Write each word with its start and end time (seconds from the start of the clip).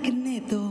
Magneto. 0.00 0.70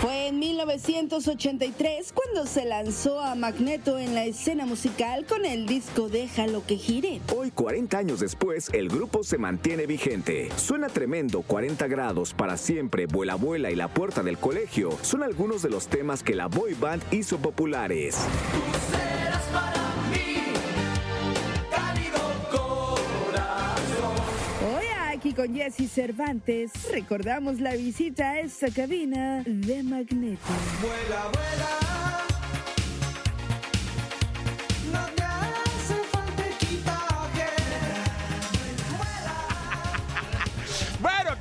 Fue 0.00 0.28
en 0.28 0.38
1983 0.38 2.12
cuando 2.12 2.46
se 2.46 2.64
lanzó 2.64 3.20
a 3.20 3.34
Magneto 3.34 3.98
en 3.98 4.14
la 4.14 4.24
escena 4.24 4.64
musical 4.64 5.26
con 5.26 5.44
el 5.44 5.66
disco 5.66 6.08
Déjalo 6.08 6.64
que 6.66 6.76
gire. 6.76 7.20
Hoy, 7.36 7.50
40 7.50 7.98
años 7.98 8.20
después, 8.20 8.70
el 8.72 8.88
grupo 8.88 9.22
se 9.22 9.36
mantiene 9.36 9.86
vigente. 9.86 10.48
Suena 10.56 10.88
tremendo 10.88 11.42
40 11.42 11.86
grados 11.88 12.32
para 12.32 12.56
siempre, 12.56 13.04
Vuela 13.06 13.34
Vuela 13.34 13.70
y 13.70 13.76
La 13.76 13.88
Puerta 13.88 14.22
del 14.22 14.38
Colegio. 14.38 14.96
Son 15.02 15.22
algunos 15.22 15.62
de 15.62 15.68
los 15.70 15.88
temas 15.88 16.22
que 16.22 16.34
la 16.34 16.46
boy 16.46 16.72
band 16.72 17.02
hizo 17.12 17.36
populares. 17.38 18.16
Con 25.34 25.54
Jesse 25.54 25.88
Cervantes 25.88 26.70
recordamos 26.92 27.60
la 27.60 27.74
visita 27.74 28.30
a 28.30 28.40
esta 28.40 28.70
cabina 28.70 29.42
de 29.44 29.82
Magneto. 29.82 30.40
Vuela, 30.80 31.30
vuela. 31.32 31.93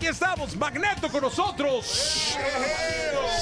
Aquí 0.03 0.11
estamos, 0.11 0.57
Magneto 0.57 1.07
con 1.09 1.21
nosotros. 1.21 2.35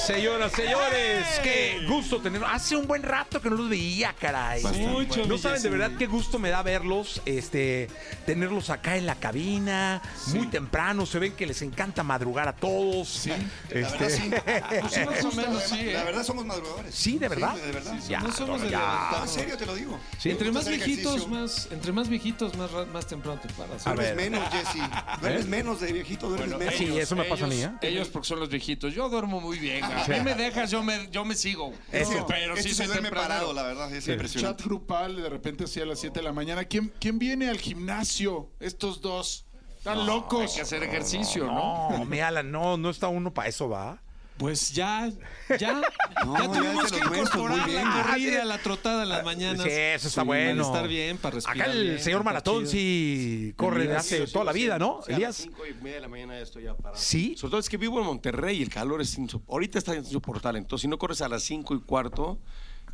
Señoras, 0.06 0.52
señores, 0.52 1.26
qué 1.42 1.84
gusto 1.88 2.20
tenerlos. 2.22 2.50
Hace 2.52 2.76
un 2.76 2.86
buen 2.86 3.02
rato 3.02 3.42
que 3.42 3.50
no 3.50 3.56
los 3.56 3.70
veía, 3.70 4.14
caray. 4.14 4.64
Mucho, 4.64 5.26
No 5.26 5.40
saben 5.40 5.62
de 5.64 5.70
verdad 5.70 5.92
qué 5.98 6.06
gusto 6.06 6.38
me 6.38 6.50
da 6.50 6.62
verlos, 6.62 7.22
este, 7.26 7.88
tenerlos 8.28 8.70
acá 8.70 8.96
en 8.96 9.08
la 9.08 9.16
cabina, 9.16 10.02
muy 10.28 10.48
temprano. 10.48 11.06
Se 11.08 11.18
ven 11.18 11.34
que 11.34 11.48
les 11.48 11.62
encanta 11.64 12.04
madrugar 12.04 12.48
a 12.48 12.54
todos. 12.54 13.08
Sí, 13.08 13.32
verdad, 13.70 14.10
sí. 14.10 14.32
Pues 14.82 14.94
sí, 14.94 15.00
más 15.06 15.26
o 15.26 15.32
menos, 15.32 15.64
sí, 15.64 15.80
¿eh? 15.80 15.94
La 15.94 16.04
verdad 16.04 16.24
somos 16.24 16.46
madrugadores. 16.46 16.94
Sí, 16.94 17.18
¿de 17.18 17.28
verdad? 17.28 17.56
de 17.56 17.72
verdad. 17.72 17.98
Ya, 18.08 18.20
no 18.20 18.32
somos 18.32 18.62
de 18.62 18.70
levantar. 18.70 19.24
En 19.24 19.28
serio 19.28 19.58
te 19.58 19.66
lo 19.66 19.76
digo. 19.76 20.00
Sí. 20.20 20.30
Entre 20.30 20.52
más 20.52 20.68
viejitos, 20.68 21.16
ejercicio. 21.16 21.28
más, 21.28 21.68
entre 21.72 21.92
más 21.92 22.08
viejitos, 22.08 22.56
más, 22.56 22.70
más 22.94 23.08
temprano 23.08 23.40
te 23.42 23.52
paras. 23.54 23.86
A 23.88 23.94
Duermes 23.94 24.16
ver. 24.16 24.32
menos, 24.32 24.50
Jesse. 24.52 25.22
Duermes 25.22 25.46
menos 25.48 25.80
de 25.82 25.94
viejito, 25.94 26.30
duermes 26.30 26.51
menos. 26.58 26.76
Sí, 26.76 26.98
eso 26.98 27.16
me 27.16 27.24
pasa 27.26 27.46
a 27.46 27.48
mí, 27.48 27.62
¿eh? 27.62 27.72
Ellos 27.82 28.08
porque 28.10 28.28
son 28.28 28.40
los 28.40 28.50
viejitos. 28.50 28.94
Yo 28.94 29.10
duermo 29.10 29.40
muy 29.42 29.60
bien. 29.60 29.84
A 29.84 30.06
mí 30.08 30.20
me 30.24 30.36
dejas, 30.36 30.72
yo 30.72 30.84
me, 30.84 31.10
yo 31.12 31.26
me 31.26 31.36
sigo. 31.36 31.74
Eso. 31.92 32.26
Pero 32.28 32.56
Este 32.56 32.70
sí 32.70 32.76
se 32.76 32.88
duerme 32.88 33.10
parado, 33.12 33.54
la 33.54 33.64
verdad. 33.64 33.94
Es 33.94 34.08
impresionante. 34.08 34.58
Chat 34.62 34.68
grupal, 34.68 35.16
de 35.22 35.30
repente 35.30 35.64
así 35.66 35.80
a 35.82 35.86
las 35.86 36.00
7 36.00 36.20
de 36.20 36.24
la 36.24 36.34
mañana. 36.34 36.66
¿Quién, 36.66 36.92
quién 37.00 37.20
viene 37.20 37.50
al 37.50 37.60
gimnasio? 37.60 38.50
Estos 38.60 39.02
dos. 39.02 39.46
Están 39.78 40.00
Hay 40.00 40.06
locos. 40.06 40.54
que 40.54 40.62
hacer 40.62 40.84
ejercicio, 40.84 41.46
¿no? 41.46 41.90
No, 41.90 42.06
mi 42.06 42.20
Alan, 42.20 42.52
no, 42.52 42.78
no 42.78 42.90
está 42.92 43.08
uno 43.08 43.34
para 43.34 43.50
eso, 43.50 43.68
¿va? 43.68 44.02
Pues 44.42 44.72
ya, 44.74 45.12
ya, 45.60 45.82
No, 46.26 46.36
ya 46.38 46.52
tuvimos 46.52 46.92
que 46.92 46.98
incorporar 46.98 47.60
la 47.60 47.66
bien. 47.68 47.88
corrida, 47.92 48.44
la 48.46 48.58
trotada 48.58 49.04
en 49.04 49.10
las 49.10 49.24
mañanas. 49.24 49.62
Sí, 49.64 49.70
eso 49.72 50.08
está 50.08 50.22
Sí, 50.22 50.28
bueno. 50.28 50.64
Para 50.64 50.76
estar 50.76 50.88
bien, 50.90 51.18
para 51.20 51.36
respirar 51.36 51.62
Acá 51.62 51.72
el 51.72 51.84
bien, 51.84 52.00
señor 52.00 52.24
Maratón 52.24 52.68
sí 52.68 53.54
corre 53.56 53.88
de 53.88 53.96
hace 53.96 54.26
toda 54.28 54.46
la 54.46 54.52
vida, 54.52 54.80
¿no? 54.80 55.02
Sí, 55.06 55.10
a 55.10 55.12
las 55.12 55.18
Elías. 55.20 55.36
cinco 55.36 55.62
y 55.68 55.74
media 55.84 55.96
de 55.98 56.02
la 56.02 56.08
mañana 56.08 56.34
ya 56.34 56.42
estoy 56.42 56.64
ya 56.64 56.76
parado. 56.76 57.00
Sí. 57.00 57.36
Sobre 57.38 57.52
todo 57.52 57.60
es 57.60 57.70
que 57.70 57.78
vivo 57.78 58.00
en 58.00 58.06
Monterrey 58.08 58.58
y 58.58 58.64
el 58.64 58.70
calor 58.70 59.00
es 59.02 59.18
insop- 59.20 59.44
ahorita 59.48 59.78
está 59.78 59.96
insoportable. 59.96 60.58
Entonces, 60.58 60.82
si 60.82 60.88
no 60.88 60.98
corres 60.98 61.22
a 61.22 61.30
las 61.30 61.44
5 61.44 61.76
y 61.76 61.82
cuarto, 61.82 62.40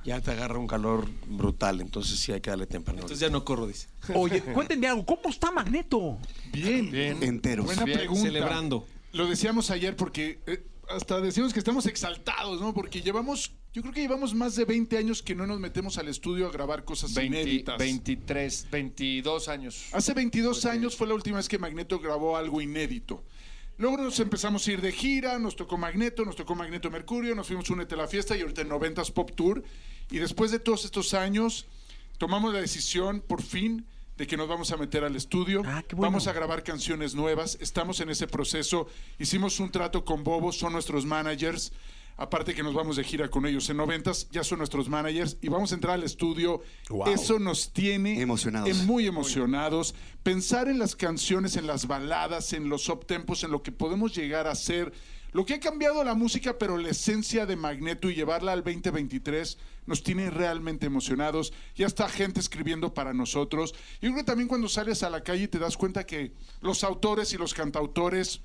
ya 0.04 0.20
te 0.20 0.32
agarra 0.32 0.58
un 0.60 0.68
calor 0.68 1.08
brutal. 1.28 1.80
Entonces, 1.80 2.20
sí 2.20 2.34
hay 2.34 2.42
que 2.42 2.50
darle 2.50 2.68
temprano. 2.68 3.00
Entonces 3.00 3.20
ya 3.20 3.30
no 3.30 3.46
corro, 3.46 3.68
dice. 3.68 3.88
Oye, 4.14 4.42
cuéntenme 4.54 4.88
algo, 4.88 5.06
¿cómo 5.06 5.30
está 5.30 5.50
Magneto? 5.52 6.18
Bien. 6.52 6.94
Enteros. 7.24 7.66
Buena 7.66 7.86
Bien, 7.86 8.00
pregunta. 8.00 8.22
celebrando. 8.24 8.86
Lo 9.14 9.28
decíamos 9.28 9.72
ayer 9.72 9.96
porque 9.96 10.40
eh, 10.46 10.62
hasta 10.90 11.22
decimos 11.22 11.54
que 11.54 11.60
estamos 11.60 11.86
exaltados, 11.86 12.62
¿no? 12.62 12.74
Porque 12.74 13.02
llevamos, 13.02 13.52
yo 13.74 13.82
creo 13.82 13.94
que 13.94 14.02
llevamos 14.02 14.34
más 14.34 14.56
de 14.56 14.66
20 14.66 14.98
años 14.98 15.22
que 15.22 15.36
no 15.36 15.46
nos 15.46 15.60
metemos 15.60 15.98
al 15.98 16.08
estudio 16.08 16.48
a 16.48 16.52
grabar 16.52 16.84
cosas 16.84 17.14
20, 17.14 17.42
inéditas. 17.42 17.78
23, 17.78 18.68
22 18.72 19.48
años. 19.48 19.86
Hace 19.92 20.14
22 20.14 20.66
años 20.66 20.96
fue 20.96 21.08
la 21.08 21.14
última 21.14 21.38
vez 21.38 21.48
que 21.48 21.58
Magneto 21.58 22.00
grabó 22.00 22.38
algo 22.38 22.62
inédito. 22.62 23.24
Luego 23.78 23.98
nos 23.98 24.20
empezamos 24.20 24.68
a 24.68 24.72
ir 24.72 24.82
de 24.82 24.92
gira, 24.92 25.38
nos 25.38 25.56
tocó 25.56 25.78
Magneto, 25.78 26.26
nos 26.26 26.36
tocó 26.36 26.56
Magneto 26.56 26.90
Mercurio, 26.90 27.36
nos 27.36 27.46
fuimos 27.46 27.70
Únete 27.70 27.94
a 27.94 27.98
la 28.00 28.08
Fiesta 28.08 28.36
y 28.36 28.42
ahorita 28.42 28.62
en 28.62 28.70
90s 28.70 29.12
Pop 29.12 29.32
Tour. 29.36 29.64
Y 30.10 30.18
después 30.18 30.50
de 30.50 30.58
todos 30.58 30.86
estos 30.86 31.14
años, 31.14 31.68
tomamos 32.18 32.54
la 32.54 32.60
decisión, 32.60 33.22
por 33.22 33.44
fin, 33.44 33.86
de 34.18 34.26
que 34.28 34.36
nos 34.38 34.48
vamos 34.48 34.72
a 34.72 34.78
meter 34.78 35.04
al 35.04 35.16
estudio. 35.16 35.62
Ah, 35.66 35.84
qué 35.88 35.96
bueno. 35.96 36.10
Vamos 36.12 36.28
a 36.28 36.34
grabar 36.34 36.64
canciones 36.64 37.14
nuevas. 37.16 37.58
Estamos 37.62 38.00
en 38.00 38.10
ese 38.10 38.28
proceso. 38.28 38.88
Hicimos 39.20 39.60
un 39.60 39.70
trato 39.72 40.04
con 40.04 40.24
Bobo, 40.24 40.52
son 40.52 40.74
nuestros 40.74 41.06
managers. 41.06 41.72
Aparte 42.20 42.56
que 42.56 42.64
nos 42.64 42.74
vamos 42.74 42.96
de 42.96 43.04
gira 43.04 43.30
con 43.30 43.46
ellos 43.46 43.70
en 43.70 43.78
90s, 43.78 44.28
ya 44.32 44.44
son 44.44 44.58
nuestros 44.58 44.90
managers 44.90 45.38
y 45.40 45.50
vamos 45.50 45.72
a 45.72 45.76
entrar 45.76 45.94
al 45.94 46.04
estudio. 46.04 46.62
Wow. 46.90 47.10
Eso 47.10 47.38
nos 47.38 47.72
tiene 47.72 48.20
Emocionados. 48.20 48.68
en- 48.70 48.88
muy 48.88 49.06
emocionados. 49.06 49.94
Pensar 50.24 50.68
en 50.68 50.80
las 50.80 50.96
canciones, 50.96 51.58
en 51.58 51.68
las 51.68 51.86
baladas, 51.86 52.54
en 52.54 52.70
los 52.70 52.90
uptempos, 52.90 53.44
en 53.44 53.52
lo 53.52 53.62
que 53.62 53.72
podemos 53.72 54.16
llegar 54.16 54.48
a 54.48 54.52
hacer. 54.52 54.92
Lo 55.38 55.46
que 55.46 55.54
ha 55.54 55.60
cambiado 55.60 56.04
la 56.04 56.16
música, 56.16 56.58
pero 56.58 56.80
la 56.80 56.90
esencia 56.90 57.46
de 57.46 57.56
Magneto 57.56 58.10
y 58.10 58.16
llevarla 58.16 58.54
al 58.54 58.64
2023 58.64 59.60
nos 59.86 60.02
tiene 60.02 60.32
realmente 60.32 60.88
emocionados. 60.88 61.54
Ya 61.76 61.86
está 61.86 62.10
gente 62.10 62.40
escribiendo 62.40 62.96
para 62.96 63.14
nosotros. 63.14 63.76
Yo 64.02 64.10
creo 64.10 64.16
que 64.16 64.24
también 64.24 64.48
cuando 64.48 64.68
sales 64.68 65.04
a 65.04 65.12
la 65.12 65.22
calle 65.22 65.48
te 65.48 65.60
das 65.60 65.78
cuenta 65.78 66.08
que 66.08 66.34
los 66.62 66.84
autores 66.84 67.34
y 67.34 67.38
los 67.38 67.54
cantautores 67.54 68.42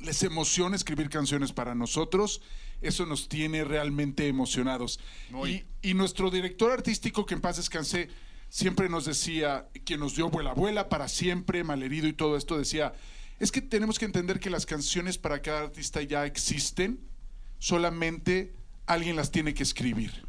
les 0.00 0.20
emociona 0.24 0.74
escribir 0.74 1.08
canciones 1.08 1.52
para 1.52 1.76
nosotros. 1.76 2.42
Eso 2.82 3.06
nos 3.06 3.28
tiene 3.28 3.62
realmente 3.62 4.26
emocionados. 4.26 4.98
Y, 5.46 5.62
y 5.88 5.94
nuestro 5.94 6.32
director 6.32 6.72
artístico, 6.72 7.26
que 7.26 7.34
en 7.34 7.40
paz 7.40 7.58
descanse, 7.58 8.08
siempre 8.48 8.88
nos 8.88 9.04
decía, 9.04 9.68
quien 9.84 10.00
nos 10.00 10.16
dio 10.16 10.30
Vuela 10.30 10.52
Vuela 10.52 10.88
para 10.88 11.06
siempre, 11.06 11.62
Malherido 11.62 12.08
y 12.08 12.12
todo 12.12 12.36
esto, 12.36 12.58
decía, 12.58 12.92
es 13.38 13.52
que 13.52 13.62
tenemos 13.62 13.98
que 13.98 14.04
entender 14.04 14.40
que 14.40 14.50
las 14.50 14.66
canciones 14.66 15.18
para 15.18 15.40
cada 15.42 15.60
artista 15.60 16.02
ya 16.02 16.26
existen, 16.26 17.00
solamente 17.58 18.54
alguien 18.86 19.16
las 19.16 19.30
tiene 19.30 19.54
que 19.54 19.62
escribir. 19.62 20.26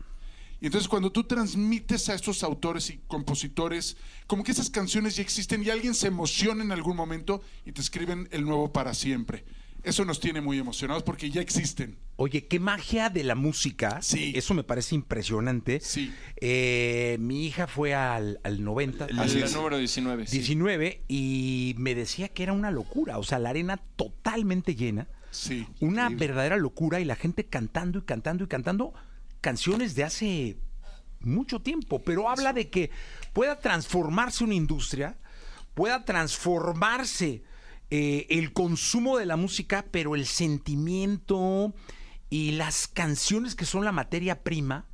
Y 0.62 0.66
entonces 0.66 0.90
cuando 0.90 1.12
tú 1.12 1.24
transmites 1.24 2.10
a 2.10 2.16
estos 2.16 2.44
autores 2.44 2.90
y 2.90 3.00
compositores, 3.08 3.96
como 4.28 4.44
que 4.44 4.52
esas 4.52 4.70
canciones 4.70 5.16
ya 5.16 5.22
existen 5.22 5.64
y 5.64 5.70
alguien 5.70 5.96
se 5.96 6.08
emociona 6.08 6.64
en 6.64 6.72
algún 6.72 6.98
momento 6.98 7.42
y 7.66 7.72
te 7.72 7.82
escriben 7.82 8.28
el 8.32 8.44
nuevo 8.44 8.74
para 8.74 8.94
siempre. 8.94 9.46
Eso 9.84 10.06
nos 10.06 10.20
tiene 10.20 10.42
muy 10.42 10.60
emocionados 10.60 11.04
porque 11.04 11.30
ya 11.30 11.42
existen. 11.42 11.98
Oye, 12.18 12.48
qué 12.48 12.60
magia 12.60 13.10
de 13.10 13.24
la 13.24 13.36
música. 13.36 14.02
Sí. 14.02 14.34
Eso 14.36 14.54
me 14.54 14.64
parece 14.64 14.96
impresionante. 14.96 15.80
Sí. 15.80 16.14
Eh, 16.42 17.18
mi 17.20 17.46
hija 17.46 17.66
fue 17.68 17.94
al, 17.94 18.40
al 18.44 18.64
90, 18.64 19.06
El, 19.06 19.20
al 19.20 19.30
el 19.30 19.54
número 19.54 19.78
19. 19.78 20.28
sí. 20.28 20.38
19, 20.40 21.04
y 21.08 21.76
me 21.78 21.96
decía 21.96 22.28
que 22.28 22.44
era 22.44 22.54
una 22.54 22.72
locura. 22.72 23.18
O 23.20 23.24
sea, 23.24 23.40
la 23.40 23.50
arena 23.50 23.78
totalmente 23.96 24.76
llena. 24.76 25.08
Sí. 25.32 25.66
Una 25.80 26.10
verdadera 26.10 26.58
locura 26.58 27.00
y 27.00 27.06
la 27.06 27.16
gente 27.16 27.46
cantando 27.46 28.00
y 28.00 28.02
cantando 28.02 28.44
y 28.44 28.48
cantando 28.48 28.94
canciones 29.42 29.96
de 29.96 30.04
hace 30.04 30.58
mucho 31.22 31.62
tiempo. 31.62 32.00
Pero 32.00 32.30
habla 32.30 32.52
de 32.52 32.70
que 32.70 32.90
pueda 33.34 33.60
transformarse 33.60 34.44
una 34.44 34.56
industria, 34.56 35.18
pueda 35.74 36.04
transformarse 36.04 37.44
eh, 37.92 38.28
el 38.30 38.54
consumo 38.54 39.18
de 39.18 39.26
la 39.26 39.36
música, 39.36 39.86
pero 39.92 40.16
el 40.16 40.26
sentimiento 40.26 41.74
y 42.30 42.52
las 42.52 42.88
canciones 42.88 43.56
que 43.56 43.66
son 43.66 43.84
la 43.84 43.92
materia 43.92 44.44
prima 44.44 44.86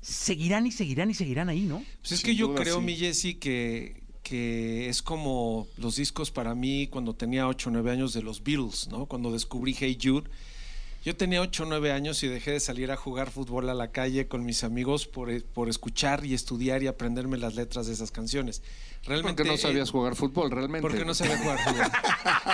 seguirán 0.00 0.66
y 0.66 0.72
seguirán 0.72 1.10
y 1.10 1.14
seguirán 1.14 1.48
ahí, 1.48 1.62
¿no? 1.62 1.84
Pues 2.00 2.12
es 2.12 2.20
Sin 2.20 2.30
que 2.30 2.36
yo 2.36 2.54
creo, 2.54 2.78
sí. 2.78 2.84
mi 2.84 2.96
Jessy, 2.96 3.34
que, 3.34 4.02
que 4.22 4.88
es 4.88 5.02
como 5.02 5.66
los 5.76 5.96
discos 5.96 6.30
para 6.30 6.54
mí 6.54 6.86
cuando 6.86 7.14
tenía 7.14 7.46
8 7.46 7.68
o 7.68 7.72
9 7.72 7.90
años 7.90 8.14
de 8.14 8.22
los 8.22 8.42
Beatles, 8.42 8.88
¿no? 8.88 9.06
Cuando 9.06 9.32
descubrí 9.32 9.76
Hey 9.78 9.98
Jude. 10.02 10.30
Yo 11.02 11.16
tenía 11.16 11.40
8 11.40 11.62
o 11.62 11.66
9 11.66 11.92
años 11.92 12.22
y 12.22 12.28
dejé 12.28 12.52
de 12.52 12.60
salir 12.60 12.90
a 12.90 12.96
jugar 12.96 13.30
fútbol 13.30 13.70
a 13.70 13.74
la 13.74 13.90
calle 13.90 14.28
con 14.28 14.44
mis 14.44 14.64
amigos 14.64 15.06
por, 15.06 15.42
por 15.44 15.70
escuchar 15.70 16.26
y 16.26 16.34
estudiar 16.34 16.82
y 16.82 16.88
aprenderme 16.88 17.38
las 17.38 17.54
letras 17.54 17.86
de 17.86 17.94
esas 17.94 18.10
canciones. 18.10 18.62
Realmente, 19.04 19.42
Porque 19.42 19.48
no 19.48 19.54
eh, 19.54 19.58
sabías 19.58 19.90
jugar 19.90 20.14
fútbol, 20.14 20.50
realmente. 20.50 20.82
Porque 20.82 21.06
no 21.06 21.14
sabía 21.14 21.38
jugar 21.38 21.58
fútbol. 21.58 21.86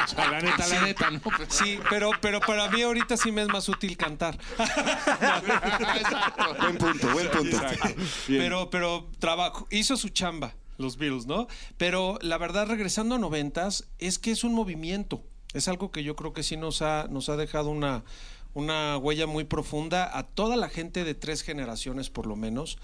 O 0.06 0.08
sea, 0.08 0.31
la 0.31 0.40
neta, 0.40 0.69
la 0.69 0.82
neta, 0.82 1.10
¿no? 1.10 1.20
Sí, 1.48 1.81
pero, 1.90 2.10
pero 2.20 2.40
para 2.40 2.70
mí 2.70 2.82
ahorita 2.82 3.16
sí 3.16 3.32
me 3.32 3.43
es 3.43 3.48
más 3.48 3.69
útil 3.69 3.96
cantar. 3.96 4.38
Exacto. 4.58 6.54
Buen 6.60 6.78
punto, 6.78 7.08
buen 7.12 7.31
punto. 7.31 7.60
Pero, 8.28 8.70
pero 8.70 9.10
trabajo, 9.19 9.66
hizo 9.70 9.96
su 9.96 10.10
chamba, 10.10 10.54
los 10.76 10.96
Beatles, 10.98 11.26
¿no? 11.26 11.48
Pero 11.76 12.19
la 12.22 12.38
verdad, 12.38 12.66
regresando 12.69 13.16
a 13.16 13.19
noventas, 13.19 13.88
es 13.98 14.20
que 14.20 14.31
es 14.31 14.44
un 14.44 14.54
movimiento. 14.54 15.25
Es 15.52 15.66
algo 15.69 15.90
que 15.90 16.04
yo 16.04 16.14
creo 16.14 16.32
que 16.32 16.43
sí 16.43 16.56
nos 16.56 16.82
ha, 16.82 17.06
nos 17.08 17.28
ha 17.28 17.37
dejado 17.37 17.70
una, 17.70 18.04
una 18.56 18.97
huella 18.97 19.26
muy 19.26 19.44
profunda 19.44 20.17
a 20.17 20.23
toda 20.23 20.56
la 20.56 20.69
gente 20.70 21.05
de 21.05 21.14
tres 21.14 21.43
generaciones, 21.43 22.08
por 22.08 22.26
lo 22.26 22.37
menos. 22.37 22.79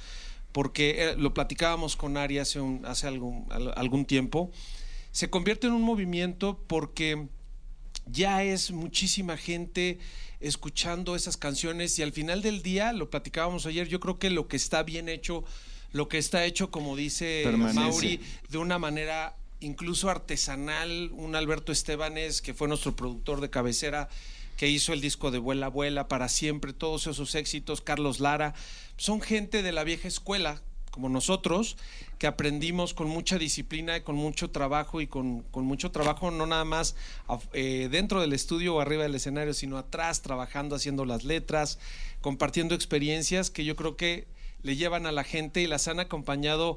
Porque 0.53 0.97
eh, 1.11 1.17
lo 1.17 1.33
platicábamos 1.33 1.97
con 1.97 2.19
Ari 2.19 2.39
hace, 2.39 2.61
un- 2.61 2.85
hace 2.85 3.07
algún, 3.07 3.47
al- 3.51 3.73
algún 3.77 4.05
tiempo. 4.05 4.51
Se 5.13 5.31
convierte 5.31 5.67
en 5.69 5.73
un 5.73 5.81
movimiento 5.83 6.63
porque 6.67 7.27
ya 8.05 8.43
es 8.45 8.71
muchísima 8.71 9.39
gente 9.39 9.99
escuchando 10.41 11.17
esas 11.17 11.37
canciones 11.39 11.99
y 11.99 12.03
al 12.03 12.13
final 12.13 12.43
del 12.43 12.63
día, 12.63 12.93
lo 12.93 13.09
platicábamos 13.09 13.65
ayer, 13.65 13.89
yo 13.89 13.99
creo 14.01 14.19
que 14.19 14.29
lo 14.29 14.49
que 14.49 14.57
está 14.57 14.83
bien 14.83 15.09
hecho, 15.09 15.43
lo 15.93 16.09
que 16.09 16.19
está 16.19 16.45
hecho, 16.45 16.71
como 16.71 16.97
dice 16.97 17.43
Permanece. 17.45 17.79
Mauri, 17.81 18.21
de 18.51 18.59
una 18.59 18.79
manera 18.79 19.37
incluso 19.61 20.11
artesanal, 20.11 21.11
un 21.13 21.35
Alberto 21.37 21.71
Estebanes, 21.73 22.43
que 22.43 22.53
fue 22.53 22.67
nuestro 22.69 22.95
productor 22.97 23.41
de 23.41 23.49
cabecera, 23.49 24.09
que 24.57 24.69
hizo 24.69 24.93
el 24.93 25.01
disco 25.01 25.31
de 25.31 25.39
Vuela 25.39 25.69
Vuela 25.69 26.09
para 26.09 26.29
siempre, 26.29 26.73
todos 26.73 27.07
esos 27.07 27.35
éxitos, 27.35 27.81
Carlos 27.81 28.21
Lara, 28.21 28.55
son 28.97 29.21
gente 29.21 29.63
de 29.63 29.73
la 29.73 29.85
vieja 29.85 30.09
escuela, 30.09 30.63
como 30.91 31.09
nosotros, 31.09 31.77
que 32.19 32.27
aprendimos 32.27 32.93
con 32.93 33.09
mucha 33.09 33.39
disciplina 33.39 33.97
y 33.97 34.03
con 34.03 34.15
mucho 34.15 34.51
trabajo 34.51 35.01
y 35.01 35.07
con, 35.07 35.41
con 35.45 35.65
mucho 35.65 35.91
trabajo, 35.91 36.31
no 36.31 36.47
nada 36.47 36.67
más 36.67 36.95
eh, 37.55 37.89
dentro 37.91 38.21
del 38.21 38.35
estudio 38.35 38.77
o 38.77 38.81
arriba 38.81 39.03
del 39.03 39.15
escenario, 39.15 39.55
sino 39.55 39.79
atrás, 39.79 40.21
trabajando, 40.21 40.77
haciendo 40.77 41.07
las 41.07 41.25
letras, 41.25 41.79
compartiendo 42.21 42.75
experiencias 42.75 43.51
que 43.51 43.65
yo 43.65 43.75
creo 43.75 43.97
que 43.97 44.29
le 44.63 44.77
llevan 44.77 45.07
a 45.07 45.13
la 45.13 45.25
gente 45.25 45.63
y 45.63 45.67
las 45.67 45.89
han 45.89 45.99
acompañado 45.99 46.77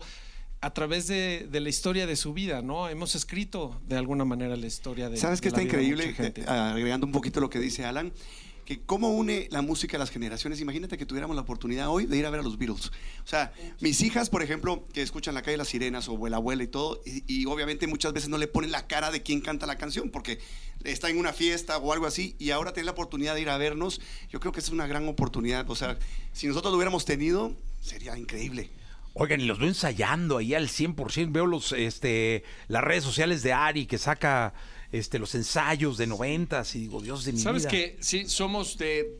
a 0.61 0.73
través 0.73 1.07
de, 1.07 1.47
de 1.51 1.59
la 1.59 1.69
historia 1.69 2.07
de 2.07 2.15
su 2.15 2.33
vida, 2.33 2.61
¿no? 2.61 2.89
Hemos 2.89 3.15
escrito 3.15 3.79
de 3.87 3.97
alguna 3.97 4.25
manera 4.25 4.55
la 4.55 4.65
historia 4.65 5.09
de 5.09 5.17
¿Sabes 5.17 5.41
de 5.41 5.45
la 5.45 5.57
está 5.57 5.61
increíble? 5.61 6.13
gente. 6.13 6.41
Eh, 6.41 6.45
agregando 6.47 7.05
un 7.05 7.11
poquito 7.11 7.39
lo 7.39 7.49
que 7.49 7.59
dice 7.59 7.85
Alan, 7.85 8.11
que 8.65 8.81
cómo 8.81 9.11
une 9.11 9.47
la 9.51 9.61
música 9.61 9.97
a 9.97 9.99
las 9.99 10.09
generaciones. 10.09 10.59
Imagínate 10.59 10.97
que 10.97 11.05
tuviéramos 11.05 11.35
la 11.35 11.43
oportunidad 11.43 11.89
hoy 11.89 12.07
de 12.07 12.17
ir 12.17 12.25
a 12.25 12.31
ver 12.31 12.39
a 12.39 12.43
los 12.43 12.57
Beatles. 12.57 12.87
O 12.87 13.27
sea, 13.27 13.53
mis 13.79 14.01
hijas, 14.01 14.31
por 14.31 14.41
ejemplo, 14.41 14.87
que 14.91 15.03
escuchan 15.03 15.35
la 15.35 15.43
calle 15.43 15.51
de 15.51 15.57
las 15.59 15.67
sirenas 15.67 16.07
o 16.07 16.13
abuela 16.13 16.37
abuela 16.37 16.63
y 16.63 16.67
todo, 16.67 16.99
y, 17.05 17.23
y 17.27 17.45
obviamente 17.45 17.85
muchas 17.85 18.11
veces 18.13 18.29
no 18.29 18.39
le 18.39 18.47
ponen 18.47 18.71
la 18.71 18.87
cara 18.87 19.11
de 19.11 19.21
quién 19.21 19.41
canta 19.41 19.67
la 19.67 19.77
canción 19.77 20.09
porque 20.09 20.39
está 20.83 21.11
en 21.11 21.19
una 21.19 21.31
fiesta 21.31 21.77
o 21.77 21.93
algo 21.93 22.07
así, 22.07 22.35
y 22.39 22.49
ahora 22.49 22.73
tener 22.73 22.85
la 22.85 22.91
oportunidad 22.93 23.35
de 23.35 23.41
ir 23.41 23.49
a 23.49 23.57
vernos, 23.59 24.01
yo 24.31 24.39
creo 24.39 24.51
que 24.51 24.61
es 24.61 24.69
una 24.69 24.87
gran 24.87 25.07
oportunidad. 25.07 25.69
O 25.69 25.75
sea, 25.75 25.99
si 26.33 26.47
nosotros 26.47 26.71
lo 26.71 26.77
hubiéramos 26.77 27.05
tenido, 27.05 27.55
sería 27.81 28.17
increíble. 28.17 28.71
Oigan, 29.17 29.39
y 29.39 29.45
los 29.45 29.59
veo 29.59 29.69
ensayando 29.69 30.37
ahí 30.37 30.53
al 30.53 30.67
100%. 30.67 31.31
Veo 31.31 31.45
los, 31.45 31.71
este, 31.71 32.43
las 32.67 32.83
redes 32.83 33.03
sociales 33.05 33.41
de 33.43 33.53
Ari 33.53 33.85
que 33.85 33.97
saca 33.97 34.53
este, 34.91 35.19
los 35.19 35.33
ensayos 35.35 35.97
de 35.97 36.05
noventas 36.05 36.75
y 36.75 36.79
digo, 36.81 37.01
Dios 37.01 37.23
de 37.23 37.31
mi 37.31 37.39
¿Sabes 37.39 37.63
vida. 37.63 37.71
que 37.71 37.97
Sí, 38.01 38.27
somos 38.27 38.77
de... 38.77 39.17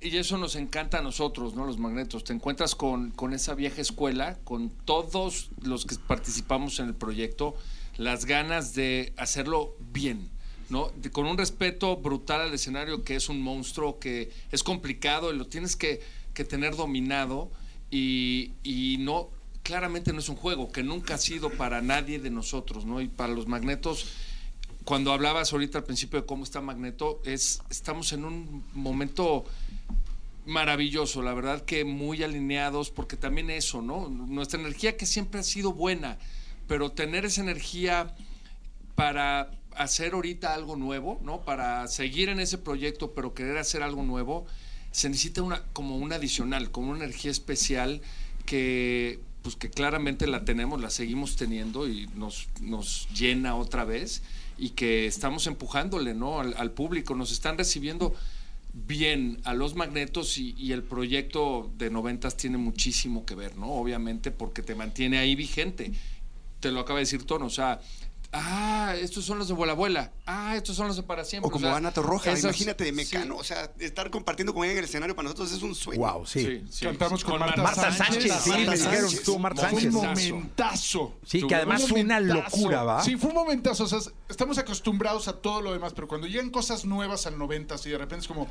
Y 0.00 0.16
eso 0.18 0.36
nos 0.38 0.54
encanta 0.54 0.98
a 0.98 1.02
nosotros, 1.02 1.54
¿no? 1.54 1.64
Los 1.66 1.78
magnetos. 1.78 2.22
Te 2.24 2.32
encuentras 2.32 2.74
con, 2.74 3.10
con 3.10 3.32
esa 3.32 3.54
vieja 3.54 3.80
escuela, 3.80 4.38
con 4.44 4.68
todos 4.70 5.48
los 5.62 5.84
que 5.86 5.96
participamos 5.96 6.78
en 6.78 6.86
el 6.88 6.94
proyecto, 6.94 7.56
las 7.96 8.26
ganas 8.26 8.74
de 8.74 9.14
hacerlo 9.16 9.74
bien, 9.92 10.28
¿no? 10.68 10.90
De- 10.96 11.10
con 11.10 11.26
un 11.26 11.38
respeto 11.38 11.96
brutal 11.96 12.42
al 12.42 12.52
escenario, 12.54 13.02
que 13.02 13.16
es 13.16 13.28
un 13.30 13.40
monstruo, 13.40 13.98
que 13.98 14.30
es 14.52 14.62
complicado 14.62 15.32
y 15.34 15.38
lo 15.38 15.46
tienes 15.46 15.74
que, 15.74 16.00
que 16.34 16.44
tener 16.44 16.76
dominado. 16.76 17.50
Y, 17.96 18.96
no, 19.00 19.28
claramente 19.62 20.12
no 20.12 20.18
es 20.18 20.28
un 20.28 20.36
juego, 20.36 20.72
que 20.72 20.82
nunca 20.82 21.14
ha 21.14 21.18
sido 21.18 21.50
para 21.50 21.80
nadie 21.80 22.18
de 22.18 22.30
nosotros, 22.30 22.84
¿no? 22.84 23.00
Y 23.00 23.08
para 23.08 23.32
los 23.32 23.46
magnetos 23.46 24.06
cuando 24.84 25.12
hablabas 25.12 25.52
ahorita 25.52 25.78
al 25.78 25.84
principio 25.84 26.20
de 26.20 26.26
cómo 26.26 26.44
está 26.44 26.60
Magneto, 26.60 27.22
es, 27.24 27.62
estamos 27.70 28.12
en 28.12 28.26
un 28.26 28.62
momento 28.74 29.46
maravilloso, 30.44 31.22
la 31.22 31.32
verdad 31.32 31.64
que 31.64 31.86
muy 31.86 32.22
alineados, 32.22 32.90
porque 32.90 33.16
también 33.16 33.48
eso, 33.48 33.80
¿no? 33.80 34.10
Nuestra 34.10 34.60
energía 34.60 34.98
que 34.98 35.06
siempre 35.06 35.40
ha 35.40 35.42
sido 35.42 35.72
buena, 35.72 36.18
pero 36.68 36.92
tener 36.92 37.24
esa 37.24 37.40
energía 37.40 38.14
para 38.94 39.50
hacer 39.74 40.12
ahorita 40.12 40.52
algo 40.52 40.76
nuevo, 40.76 41.18
¿no? 41.22 41.40
Para 41.40 41.88
seguir 41.88 42.28
en 42.28 42.38
ese 42.40 42.58
proyecto, 42.58 43.14
pero 43.14 43.32
querer 43.32 43.56
hacer 43.56 43.82
algo 43.82 44.02
nuevo, 44.02 44.46
se 44.94 45.08
necesita 45.08 45.42
una, 45.42 45.60
como 45.72 45.96
una 45.96 46.14
adicional, 46.14 46.70
como 46.70 46.92
una 46.92 47.04
energía 47.04 47.32
especial 47.32 48.00
que, 48.46 49.18
pues 49.42 49.56
que 49.56 49.68
claramente 49.68 50.28
la 50.28 50.44
tenemos, 50.44 50.80
la 50.80 50.88
seguimos 50.88 51.34
teniendo 51.34 51.88
y 51.88 52.06
nos, 52.14 52.48
nos 52.60 53.08
llena 53.12 53.56
otra 53.56 53.84
vez 53.84 54.22
y 54.56 54.70
que 54.70 55.08
estamos 55.08 55.48
empujándole, 55.48 56.14
¿no? 56.14 56.38
Al, 56.38 56.54
al 56.56 56.70
público, 56.70 57.16
nos 57.16 57.32
están 57.32 57.58
recibiendo 57.58 58.14
bien 58.72 59.40
a 59.42 59.52
los 59.52 59.74
magnetos 59.74 60.38
y, 60.38 60.54
y 60.56 60.70
el 60.70 60.84
proyecto 60.84 61.72
de 61.76 61.90
noventas 61.90 62.36
tiene 62.36 62.58
muchísimo 62.58 63.26
que 63.26 63.34
ver, 63.34 63.56
¿no? 63.56 63.72
Obviamente 63.72 64.30
porque 64.30 64.62
te 64.62 64.76
mantiene 64.76 65.18
ahí 65.18 65.34
vigente. 65.34 65.90
Te 66.60 66.70
lo 66.70 66.78
acaba 66.78 67.00
de 67.00 67.06
decir 67.06 67.24
Tono, 67.24 67.46
o 67.46 67.50
sea, 67.50 67.80
ah, 68.34 68.94
estos 69.00 69.24
son 69.24 69.38
los 69.38 69.48
de 69.48 69.54
Abuela 69.54 69.72
Abuela, 69.72 70.12
ah, 70.26 70.54
estos 70.56 70.76
son 70.76 70.88
los 70.88 70.96
de 70.96 71.02
Para 71.02 71.24
Siempre. 71.24 71.48
O 71.48 71.50
como 71.52 71.66
sea, 71.66 71.76
Ana 71.76 71.92
Torroja, 71.92 72.30
esas- 72.32 72.44
imagínate 72.44 72.84
de 72.84 72.92
Mecano. 72.92 73.34
sí. 73.36 73.40
O 73.40 73.44
sea, 73.44 73.70
estar 73.78 74.10
compartiendo 74.10 74.52
con 74.52 74.64
ella 74.64 74.72
en 74.72 74.78
el 74.78 74.84
escenario 74.84 75.14
para 75.16 75.24
nosotros 75.24 75.52
es 75.52 75.62
un 75.62 75.74
sueño. 75.74 76.00
Wow, 76.00 76.26
sí. 76.26 76.40
Sí, 76.44 76.64
sí. 76.70 76.84
Cantamos 76.84 77.22
con, 77.24 77.32
Con 77.32 77.40
Marta, 77.40 77.62
Marta 77.62 77.92
Sánchez, 77.92 78.32
sí, 78.42 78.50
Marta 78.50 78.70
me 78.70 78.76
dijeron, 78.76 79.00
Sánchez. 79.00 79.18
estuvo 79.20 79.38
Marta 79.38 79.68
Fue 79.68 79.86
un 79.86 79.92
Sánchez. 79.92 80.32
Momentazo. 80.32 81.14
Sí, 81.26 81.46
que 81.46 81.54
además 81.54 81.82
Un 81.84 81.88
fue 81.88 82.00
una 82.02 82.20
locura, 82.20 82.82
¿va? 82.82 83.02
Sí, 83.04 83.16
fue 83.16 83.30
un 83.30 83.36
momentazo. 83.36 83.84
O 83.84 83.86
sea, 83.88 83.98
estamos 84.28 84.58
acostumbrados 84.58 85.28
a 85.28 85.34
todo 85.40 85.60
lo 85.62 85.72
demás, 85.72 85.92
pero 85.94 86.08
cuando 86.08 86.26
llegan 86.26 86.50
cosas 86.50 86.84
nuevas 86.84 87.26
al 87.26 87.38
90 87.38 87.76
y 87.84 87.88
de 87.90 87.98
repente 87.98 88.22
es 88.22 88.28
como. 88.28 88.48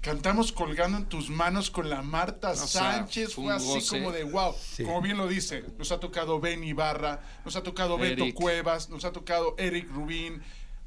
Cantamos 0.00 0.52
colgando 0.52 0.96
en 0.98 1.06
tus 1.06 1.28
manos 1.28 1.70
con 1.70 1.90
la 1.90 2.00
Marta 2.02 2.56
Sánchez. 2.56 3.34
fue 3.34 3.52
así 3.52 3.66
goce. 3.66 3.98
como 3.98 4.12
de 4.12 4.24
wow. 4.24 4.54
Sí. 4.58 4.84
Como 4.84 5.02
bien 5.02 5.18
lo 5.18 5.28
dice, 5.28 5.64
nos 5.78 5.92
ha 5.92 6.00
tocado 6.00 6.40
Ben 6.40 6.64
Ibarra, 6.64 7.20
nos 7.44 7.56
ha 7.56 7.62
tocado 7.62 7.98
Beto 7.98 8.22
Eric. 8.22 8.34
Cuevas, 8.34 8.88
nos 8.88 9.04
ha 9.04 9.12
tocado 9.12 9.54
Eric 9.58 9.90
Rubín, 9.90 10.42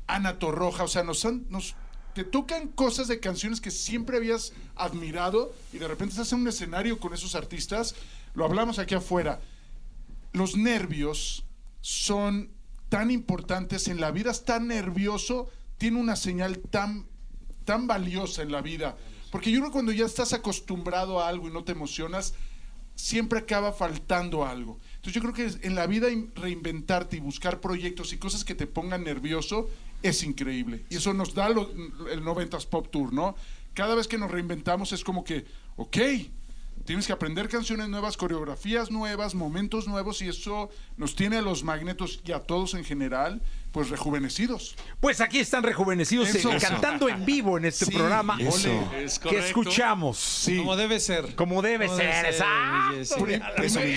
Ana 0.07 0.39
Torroja. 0.39 0.83
O 0.83 0.88
sea, 0.88 1.04
nos 1.04 1.24
han. 1.25 1.45
Nos, 1.50 1.75
te 2.15 2.24
tocan 2.24 2.68
cosas 2.68 3.07
de 3.07 3.19
canciones 3.19 3.62
que 3.62 3.71
siempre 3.71 4.18
habías 4.18 4.54
admirado 4.75 5.54
y 5.71 5.77
de 5.77 5.88
repente 5.88 6.12
estás 6.12 6.31
en 6.33 6.42
un 6.42 6.48
escenario 6.48 7.00
con 7.00 7.13
esos 7.13 7.36
artistas. 7.36 7.95
Lo 8.33 8.45
hablamos 8.45 8.80
aquí 8.80 8.95
afuera 8.95 9.39
los 10.33 10.57
nervios 10.57 11.45
son 11.81 12.51
tan 12.89 13.12
importantes 13.12 13.88
en 13.88 14.01
la 14.01 14.12
vida. 14.12 14.31
Estar 14.31 14.62
nervioso 14.62 15.50
tiene 15.77 16.00
una 16.00 16.15
señal 16.15 16.60
tan, 16.60 17.07
tan 17.65 17.88
valiosa 17.88 18.42
en 18.42 18.51
la 18.51 18.62
vida. 18.62 18.98
Porque 19.31 19.51
yo 19.51 19.60
creo 19.60 19.69
que 19.69 19.74
cuando 19.74 19.92
ya 19.92 20.06
estás 20.06 20.33
acostumbrado 20.33 21.19
a 21.19 21.27
algo 21.27 21.48
y 21.48 21.51
no 21.51 21.63
te 21.63 21.71
emocionas, 21.71 22.33
siempre 22.95 23.39
acaba 23.39 23.74
faltando 23.74 24.45
algo. 24.45 24.80
Entonces 24.95 25.13
yo 25.13 25.21
creo 25.21 25.33
que 25.33 25.68
en 25.68 25.75
la 25.75 25.88
vida 25.88 26.10
in- 26.12 26.31
reinventarte 26.36 27.18
y 27.18 27.19
buscar 27.19 27.60
proyectos 27.60 28.13
y 28.13 28.18
cosas 28.18 28.45
que 28.45 28.54
te 28.56 28.68
pongan 28.68 29.04
nervioso 29.04 29.69
es 30.04 30.24
increíble. 30.24 30.86
Y 30.89 30.98
eso 30.98 31.13
nos 31.13 31.33
da 31.33 31.48
el 31.48 31.56
90s 32.24 32.68
Pop 32.68 32.89
Tour, 32.92 33.12
¿no? 33.13 33.36
Cada 33.74 33.95
vez 33.95 34.07
que 34.07 34.18
nos 34.19 34.30
reinventamos 34.30 34.91
es 34.91 35.03
como 35.03 35.24
que, 35.24 35.46
ok, 35.77 35.98
Tienes 36.86 37.08
que 37.08 37.13
aprender 37.13 37.48
canciones 37.48 37.88
nuevas, 37.88 38.17
coreografías 38.17 38.91
nuevas, 38.91 39.36
momentos 39.36 39.88
nuevos 39.88 40.22
y 40.22 40.27
eso 40.27 40.70
nos 40.98 41.15
tiene 41.15 41.38
a 41.38 41.41
los 41.41 41.63
magnetos 41.63 42.20
y 42.25 42.34
a 42.34 42.39
todos 42.41 42.74
en 42.74 42.84
general, 42.84 43.41
pues 43.74 43.89
rejuvenecidos. 43.89 44.75
Pues 45.01 45.20
aquí 45.20 45.39
están 45.39 45.63
rejuvenecidos 45.63 46.30
Eso. 46.30 46.51
eh, 46.53 46.58
cantando 46.62 47.10
en 47.10 47.25
vivo 47.25 47.58
en 47.58 47.65
este 47.65 47.86
Sí, 47.86 47.92
programa. 47.92 48.38
eso. 48.39 48.70
Es 48.96 49.18
que 49.20 49.39
escuchamos. 49.39 50.18
Sí. 50.20 50.58
Como 50.60 50.75
debe 50.77 51.00
ser. 51.01 51.36
Como 51.36 51.62
debe 51.63 51.88
Como 51.88 51.98
ser, 51.98 52.06
debe 52.06 52.22
ser, 52.24 52.34
exacto. 52.34 53.63
Eso, 53.63 53.80
mi 53.80 53.89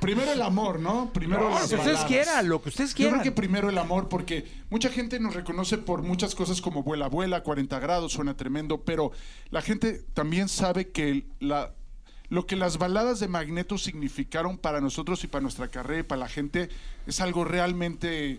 primero, 0.00 0.30
el 0.32 0.42
amor, 0.42 0.78
¿no? 0.78 1.10
Primero 1.12 1.48
No, 1.48 1.54
las 1.54 1.62
lo 1.62 1.68
que 1.68 1.74
ustedes 1.76 2.00
quieran, 2.04 2.48
lo 2.48 2.62
que 2.62 2.68
ustedes 2.68 2.90
Yo 2.90 2.96
quieran. 2.96 3.14
creo 3.14 3.24
que 3.24 3.32
primero 3.32 3.70
el 3.70 3.78
amor, 3.78 4.08
porque 4.10 4.46
mucha 4.68 4.90
gente 4.90 5.18
nos 5.18 5.34
reconoce 5.34 5.78
por 5.78 6.02
muchas 6.02 6.34
cosas 6.34 6.60
como 6.60 6.82
Vuela 6.82 7.06
Abuela, 7.06 7.42
40 7.42 7.78
grados, 7.80 8.12
suena 8.12 8.36
tremendo, 8.36 8.82
pero 8.84 9.10
la 9.50 9.62
gente 9.62 10.02
también 10.12 10.50
sabe 10.50 10.90
que 10.90 11.24
la, 11.40 11.72
lo 12.28 12.46
que 12.46 12.56
las 12.56 12.76
baladas 12.76 13.20
de 13.20 13.28
Magneto 13.28 13.78
significaron 13.78 14.58
para 14.58 14.82
nosotros 14.82 15.24
y 15.24 15.28
para 15.28 15.40
nuestra 15.40 15.68
carrera 15.68 16.00
y 16.00 16.02
para 16.02 16.20
la 16.20 16.28
gente 16.28 16.68
es 17.06 17.20
algo 17.22 17.44
realmente, 17.46 18.38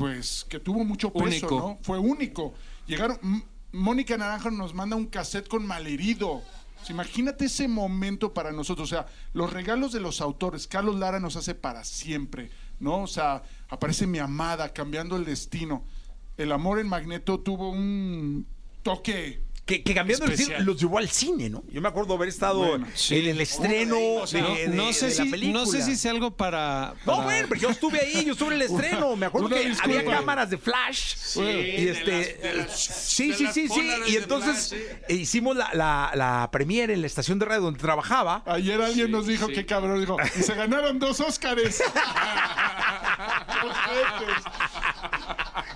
pues, 0.00 0.44
que 0.48 0.58
tuvo 0.58 0.84
mucho 0.84 1.12
peso, 1.12 1.46
Único. 1.46 1.58
¿no? 1.58 1.78
Fue 1.82 1.98
único. 1.98 2.54
Llegaron, 2.86 3.18
M- 3.22 3.44
Mónica 3.72 4.16
Naranjo 4.16 4.50
nos 4.50 4.74
manda 4.74 4.96
un 4.96 5.06
cassette 5.06 5.46
con 5.46 5.64
Malherido. 5.64 6.42
Imagínate 6.88 7.44
ese 7.44 7.68
momento 7.68 8.32
para 8.34 8.50
nosotros. 8.50 8.90
O 8.90 8.94
sea, 8.96 9.06
los 9.34 9.52
regalos 9.52 9.92
de 9.92 10.00
los 10.00 10.20
autores. 10.20 10.66
Carlos 10.66 10.98
Lara 10.98 11.20
nos 11.20 11.36
hace 11.36 11.54
para 11.54 11.84
siempre, 11.84 12.50
¿no? 12.80 13.02
O 13.02 13.06
sea, 13.06 13.42
aparece 13.68 14.06
mi 14.06 14.18
amada, 14.18 14.72
cambiando 14.72 15.16
el 15.16 15.24
destino. 15.24 15.84
El 16.36 16.50
amor 16.52 16.78
en 16.80 16.88
Magneto 16.88 17.38
tuvo 17.40 17.70
un 17.70 18.46
toque. 18.82 19.42
Que, 19.70 19.82
que 19.82 19.94
cambiando 19.94 20.26
el 20.26 20.32
Especial. 20.32 20.58
cine, 20.58 20.66
los 20.66 20.80
llevó 20.80 20.98
al 20.98 21.08
cine, 21.08 21.48
¿no? 21.48 21.62
Yo 21.70 21.80
me 21.80 21.88
acuerdo 21.88 22.14
haber 22.14 22.28
estado 22.28 22.58
Bueno, 22.58 22.86
en 23.10 23.26
el 23.28 23.40
estreno 23.40 23.96
de, 24.30 24.42
No, 24.42 24.54
de- 24.54 24.68
no 24.68 24.92
sé 24.92 25.06
de 25.08 25.14
la 25.16 25.24
si, 25.24 25.30
película. 25.30 25.60
no 25.60 25.66
sé 25.66 25.82
si 25.82 25.96
sea 25.96 26.10
algo 26.10 26.30
para. 26.36 26.94
No, 27.06 27.12
para- 27.12 27.24
bueno, 27.24 27.46
pero 27.48 27.60
yo 27.60 27.70
estuve 27.70 28.00
ahí, 28.00 28.24
yo 28.24 28.32
estuve 28.32 28.54
en 28.56 28.62
el 28.62 28.62
estreno. 28.70 29.14
Me 29.16 29.26
acuerdo 29.26 29.48
que 29.48 29.68
disculpa. 29.68 29.84
había 30.00 30.04
cámaras 30.04 30.50
de 30.50 30.58
flash. 30.58 31.14
y 31.36 31.40
de 31.40 31.90
este, 31.90 32.12
las- 32.18 32.42
de 32.42 32.54
las- 32.54 32.80
sí, 32.80 33.28
de 33.28 33.34
sí, 33.36 33.46
sí, 33.52 33.68
sí. 33.68 33.90
Y 34.08 34.16
entonces 34.16 34.68
flash, 34.70 34.80
eh, 35.08 35.14
hicimos 35.14 35.56
la, 35.56 35.70
la, 35.74 36.10
la 36.14 36.48
premiere 36.50 36.94
en 36.94 37.00
la 37.00 37.06
estación 37.06 37.38
de 37.38 37.46
radio 37.46 37.62
donde 37.62 37.78
trabajaba. 37.80 38.42
Ayer 38.46 38.80
alguien 38.82 39.10
nos 39.10 39.26
dijo 39.26 39.46
sí. 39.46 39.52
que 39.54 39.66
cabrón, 39.66 40.00
dijo, 40.00 40.16
y 40.38 40.42
se 40.42 40.54
ganaron 40.54 40.98
dos 40.98 41.20
Óscares. 41.20 41.82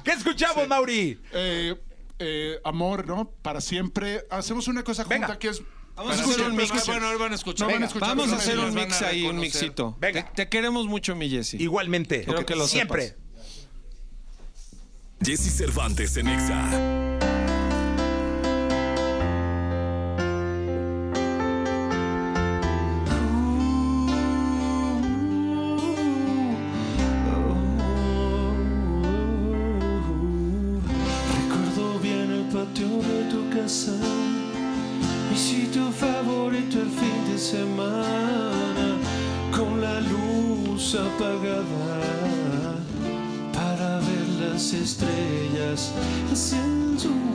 ¿Qué 0.05 0.13
escuchamos, 0.13 0.67
Mauri? 0.69 1.19
Eh, 1.33 1.75
eh, 2.18 2.59
amor, 2.64 3.06
¿no? 3.06 3.30
Para 3.42 3.61
siempre. 3.61 4.25
Hacemos 4.30 4.68
una 4.68 4.83
cosa 4.83 5.04
junta 5.04 5.18
Venga. 5.26 5.38
que 5.38 5.49
es. 5.49 5.62
Vamos 5.97 6.18
a 6.18 6.25
hacer 6.25 6.40
un 6.42 6.56
mix. 6.56 6.64
escuchen. 6.64 6.87
Bueno, 6.94 7.06
ahora 7.06 7.18
van 7.18 7.33
a 7.33 7.35
escuchar. 7.37 7.61
No 7.61 7.66
van 7.66 7.75
a 7.75 7.76
Venga, 7.76 7.87
escuchar, 7.87 8.09
Vamos 8.09 8.33
a 8.33 8.37
hacer 8.37 8.59
un 8.59 8.75
mix 8.75 9.02
ahí, 9.02 9.23
un 9.25 9.37
mixito. 9.38 9.97
Venga. 10.00 10.25
Te, 10.25 10.44
te 10.44 10.49
queremos 10.49 10.87
mucho, 10.87 11.14
mi 11.14 11.30
Jessy. 11.30 11.56
Igualmente. 11.62 12.25
Quiero 12.25 12.44
que 12.44 12.56
lo 12.56 12.66
Siempre. 12.66 13.16
Jesse 15.25 15.50
Cervantes 15.56 16.16
en 16.16 16.28
Exa. 16.28 17.13
Para 43.52 43.99
ver 43.99 44.28
las 44.40 44.73
estrellas 44.73 45.92
hacia 46.33 46.59
el 46.64 46.99
sur. 46.99 47.35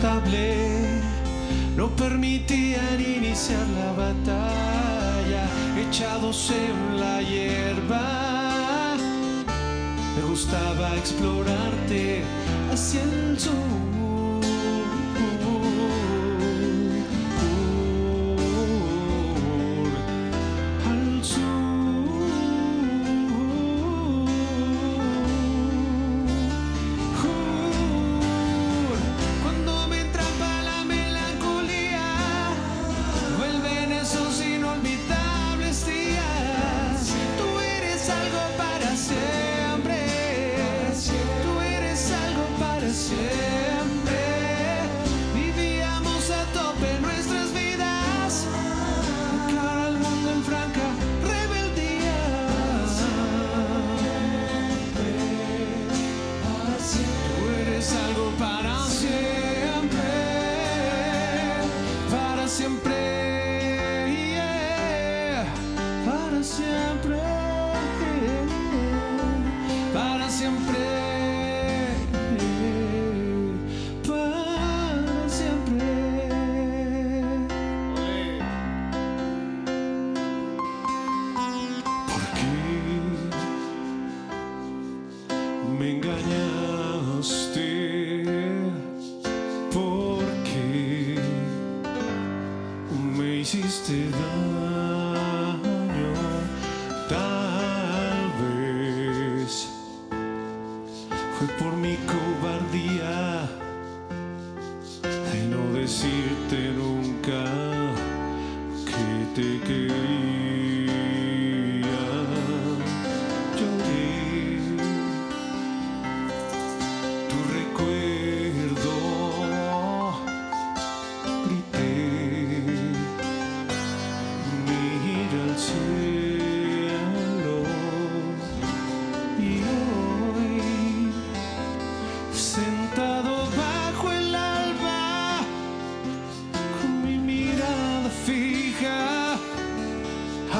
estable 0.00 0.54
no 1.76 1.88
permitían 1.90 2.98
iniciar 2.98 3.66
la 3.68 3.92
batalla 3.92 5.44
echados 5.78 6.50
en 6.50 6.98
la 6.98 7.20
hierba 7.20 8.96
me 10.16 10.22
gustaba 10.28 10.96
explorarte 10.96 12.22
hacia 12.72 13.02
el 13.02 13.38
sur 13.38 13.99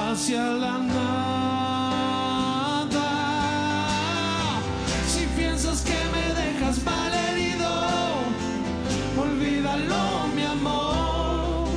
hacia 0.08 0.42
la 0.42 0.78
nada. 0.78 1.10
Si 5.06 5.26
piensas 5.36 5.82
que 5.82 5.98
me 6.14 6.34
dejas 6.40 6.82
mal 6.84 7.12
herido, 7.12 7.68
olvídalo, 9.18 10.28
mi 10.34 10.44
amor. 10.44 11.68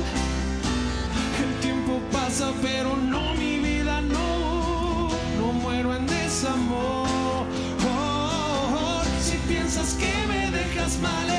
El 1.42 1.60
tiempo 1.60 2.00
pasa, 2.12 2.52
pero 2.62 2.96
no 2.96 3.34
mi 3.34 3.58
vida, 3.58 4.00
no. 4.00 5.08
No 5.38 5.52
muero 5.52 5.94
en 5.94 6.06
desamor. 6.06 7.46
Si 9.20 9.36
piensas 9.48 9.94
que 9.94 10.12
me 10.28 10.50
dejas 10.50 10.98
mal 10.98 11.24
herido, 11.24 11.33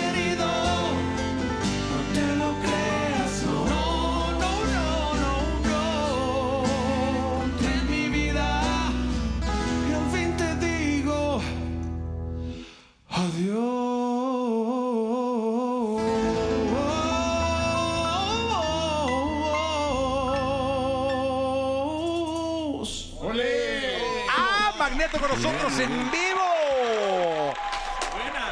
Magneto 24.86 25.18
con 25.18 25.30
nosotros 25.30 25.80
en 25.80 25.90
vivo. 26.12 27.54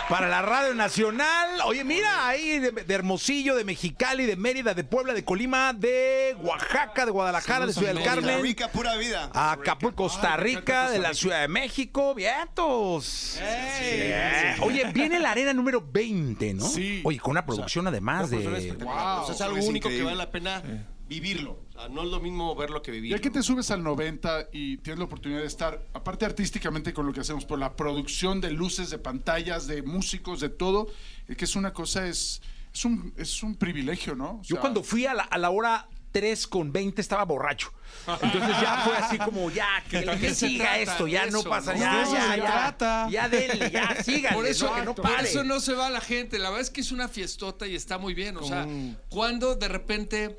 Para 0.10 0.28
la 0.28 0.42
Radio 0.42 0.74
Nacional. 0.74 1.62
Oye, 1.64 1.84
mira, 1.84 2.28
ahí 2.28 2.58
de, 2.58 2.72
de 2.72 2.94
Hermosillo, 2.96 3.56
de 3.56 3.64
Mexicali, 3.64 4.26
de 4.26 4.36
Mérida, 4.36 4.74
de 4.74 4.84
Puebla, 4.84 5.14
de 5.14 5.24
Colima, 5.24 5.74
de 5.74 6.36
Oaxaca, 6.42 7.06
de 7.06 7.12
Guadalajara, 7.12 7.68
de 7.68 7.74
Ciudad 7.74 7.90
del 7.90 7.98
Costa 8.00 8.16
Carmen. 8.16 8.42
Rica, 8.42 8.68
pura 8.70 8.96
vida. 8.96 9.30
Acapulco, 9.32 10.06
Costa 10.06 10.36
Rica, 10.36 10.90
de 10.90 10.98
la 10.98 11.14
Ciudad 11.14 11.42
de 11.42 11.50
México, 11.50 12.16
vientos. 12.16 13.40
Bien. 13.40 14.56
Oye, 14.62 14.92
viene 14.92 15.20
la 15.20 15.30
arena 15.34 15.54
número 15.54 15.86
20, 15.88 16.56
¿no? 16.56 16.68
Sí. 16.68 17.02
Oye, 17.04 17.20
con 17.20 17.30
una 17.30 17.46
producción 17.46 17.86
además 17.86 18.32
Una 18.32 18.40
de... 18.40 18.72
O 18.72 19.26
sea, 19.28 19.36
es 19.36 19.42
algo 19.42 19.58
Es 19.58 19.68
único 19.68 19.88
que 19.88 20.02
vale 20.02 20.18
la 20.18 20.32
pena 20.32 20.64
vivirlo. 21.08 21.60
Sea, 21.84 21.94
no 21.94 22.04
es 22.04 22.10
lo 22.10 22.20
mismo 22.20 22.56
verlo 22.56 22.82
que 22.82 22.92
vivirlo. 22.92 23.18
Ya 23.18 23.22
que 23.22 23.30
te 23.30 23.44
subes 23.44 23.72
al 23.72 23.84
90 23.84 24.50
y 24.52 24.78
tienes 24.78 25.00
la 25.00 25.06
oportunidad 25.06 25.42
de 25.42 25.48
estar, 25.48 25.86
aparte 25.94 26.26
artísticamente 26.26 26.94
con 26.94 27.06
lo 27.06 27.14
que 27.14 27.22
hacemos, 27.22 27.46
por 27.46 27.60
la 27.60 27.76
producción 27.76 28.42
de 28.42 28.52
luces, 28.52 28.90
de 28.90 28.98
pantallas, 28.98 29.68
de 29.68 29.82
músicos, 29.82 30.40
de 30.40 30.50
todo, 30.50 30.88
es 31.28 31.38
que 31.38 31.46
es 31.46 31.56
una 31.56 31.74
cosa, 31.74 32.08
es, 32.08 32.42
es, 32.74 32.86
un, 32.86 33.14
es 33.18 33.44
un 33.44 33.56
privilegio, 33.56 34.16
¿no? 34.16 34.40
O 34.40 34.42
Yo 34.44 34.60
cuando 34.60 34.84
fui 34.84 35.06
a 35.06 35.14
la, 35.14 35.24
a 35.24 35.38
la 35.38 35.50
hora 35.50 35.88
3 36.14 36.48
con 36.48 36.72
20 36.72 37.02
estaba 37.02 37.26
borracho. 37.26 37.74
Entonces 38.22 38.62
ya 38.62 38.82
fue 38.86 38.96
así 38.96 39.18
como, 39.18 39.50
ya, 39.52 39.84
que, 39.90 40.06
que 40.20 40.34
siga 40.34 40.78
esto, 40.80 41.08
ya 41.08 41.26
no 41.26 41.44
pasa, 41.44 41.74
¿no? 41.74 41.80
ya, 41.80 42.06
ya, 42.06 42.38
ya. 42.38 42.46
trata. 42.46 43.08
Ya 43.10 43.28
denle, 43.28 43.70
ya, 43.72 44.02
síganle, 44.02 44.36
Por 44.38 44.48
eso, 44.48 44.68
no, 44.68 44.76
que 44.76 44.82
no 44.84 44.96
por 44.96 45.04
pare. 45.04 45.28
eso 45.28 45.44
no 45.44 45.60
se 45.60 45.74
va 45.74 45.90
la 45.90 46.02
gente. 46.02 46.40
La 46.40 46.50
verdad 46.50 46.62
es 46.62 46.70
que 46.70 46.82
es 46.82 46.92
una 46.92 47.08
fiestota 47.10 47.68
y 47.68 47.76
está 47.76 47.98
muy 47.98 48.14
bien. 48.14 48.38
O 48.38 48.44
sea, 48.44 48.68
cuando 49.10 49.56
de 49.56 49.68
repente 49.68 50.38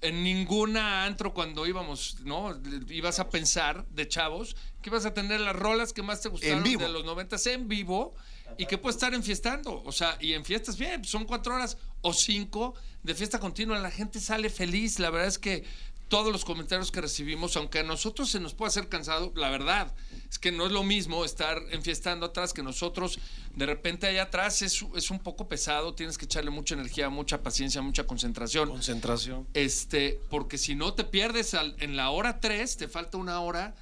en 0.00 0.22
ninguna 0.22 1.04
antro 1.04 1.32
cuando 1.32 1.66
íbamos, 1.66 2.18
¿no? 2.24 2.54
Ibas 2.88 3.18
a 3.18 3.30
pensar 3.30 3.86
de 3.88 4.06
chavos 4.06 4.56
que 4.82 4.90
ibas 4.90 5.06
a 5.06 5.14
tener 5.14 5.40
las 5.40 5.56
rolas 5.56 5.92
que 5.92 6.02
más 6.02 6.20
te 6.20 6.28
gustaron 6.28 6.62
de 6.62 6.88
los 6.88 7.04
noventas 7.04 7.46
en 7.46 7.66
vivo 7.66 8.14
y 8.58 8.66
que 8.66 8.78
puedes 8.78 8.96
estar 8.96 9.14
enfiestando. 9.14 9.82
O 9.84 9.92
sea, 9.92 10.16
y 10.20 10.34
en 10.34 10.44
fiestas 10.44 10.78
bien, 10.78 11.04
son 11.04 11.24
cuatro 11.24 11.54
horas 11.54 11.78
o 12.02 12.12
cinco 12.12 12.74
de 13.02 13.14
fiesta 13.14 13.40
continua. 13.40 13.78
La 13.78 13.90
gente 13.90 14.20
sale 14.20 14.50
feliz. 14.50 14.98
La 14.98 15.10
verdad 15.10 15.28
es 15.28 15.38
que 15.38 15.64
todos 16.08 16.32
los 16.32 16.44
comentarios 16.44 16.92
que 16.92 17.00
recibimos, 17.00 17.56
aunque 17.56 17.80
a 17.80 17.82
nosotros 17.82 18.30
se 18.30 18.38
nos 18.38 18.54
puede 18.54 18.68
hacer 18.68 18.88
cansado, 18.88 19.32
la 19.34 19.50
verdad 19.50 19.92
es 20.30 20.38
que 20.38 20.52
no 20.52 20.66
es 20.66 20.72
lo 20.72 20.82
mismo 20.84 21.24
estar 21.24 21.60
enfiestando 21.70 22.26
atrás 22.26 22.52
que 22.52 22.62
nosotros. 22.62 23.18
De 23.54 23.66
repente 23.66 24.06
allá 24.06 24.24
atrás 24.24 24.62
es, 24.62 24.84
es 24.94 25.10
un 25.10 25.18
poco 25.18 25.48
pesado, 25.48 25.94
tienes 25.94 26.16
que 26.18 26.26
echarle 26.26 26.50
mucha 26.50 26.74
energía, 26.74 27.08
mucha 27.08 27.42
paciencia, 27.42 27.82
mucha 27.82 28.04
concentración. 28.04 28.68
Concentración. 28.68 29.46
Este, 29.54 30.20
porque 30.30 30.58
si 30.58 30.74
no 30.74 30.94
te 30.94 31.04
pierdes 31.04 31.54
al- 31.54 31.74
en 31.80 31.96
la 31.96 32.10
hora 32.10 32.38
3, 32.40 32.76
te 32.76 32.86
falta 32.88 33.16
una 33.18 33.40
hora. 33.40 33.74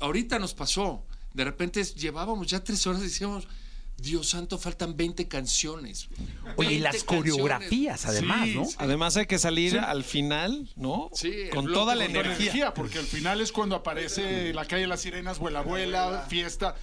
Ahorita 0.00 0.38
nos 0.38 0.54
pasó. 0.54 1.02
De 1.34 1.44
repente 1.44 1.82
llevábamos 1.84 2.46
ya 2.46 2.62
tres 2.62 2.86
horas 2.86 3.00
y 3.00 3.04
decíamos, 3.04 3.48
Dios 3.96 4.30
santo, 4.30 4.58
faltan 4.58 4.96
20 4.96 5.28
canciones. 5.28 6.08
Oye, 6.56 6.72
y 6.74 6.80
20 6.80 6.80
las 6.80 7.04
canciones. 7.04 7.32
coreografías, 7.32 8.06
además, 8.06 8.48
Sí, 8.48 8.54
¿no? 8.56 8.64
sí. 8.64 8.74
Además 8.78 9.16
hay 9.16 9.26
que 9.26 9.38
salir 9.38 9.78
al 9.78 10.02
final, 10.02 10.68
¿no? 10.76 11.08
Sí, 11.14 11.32
con 11.52 11.72
toda 11.72 11.94
la 11.94 12.04
energía. 12.06 12.34
energía, 12.34 12.74
porque 12.74 12.98
al 12.98 13.04
final 13.06 13.40
es 13.40 13.52
cuando 13.52 13.76
aparece 13.76 14.52
la 14.54 14.64
calle 14.64 14.82
de 14.82 14.88
las 14.88 15.00
sirenas, 15.02 15.38
vuela, 15.38 15.60
vuela, 15.60 16.26
fiesta. 16.28 16.74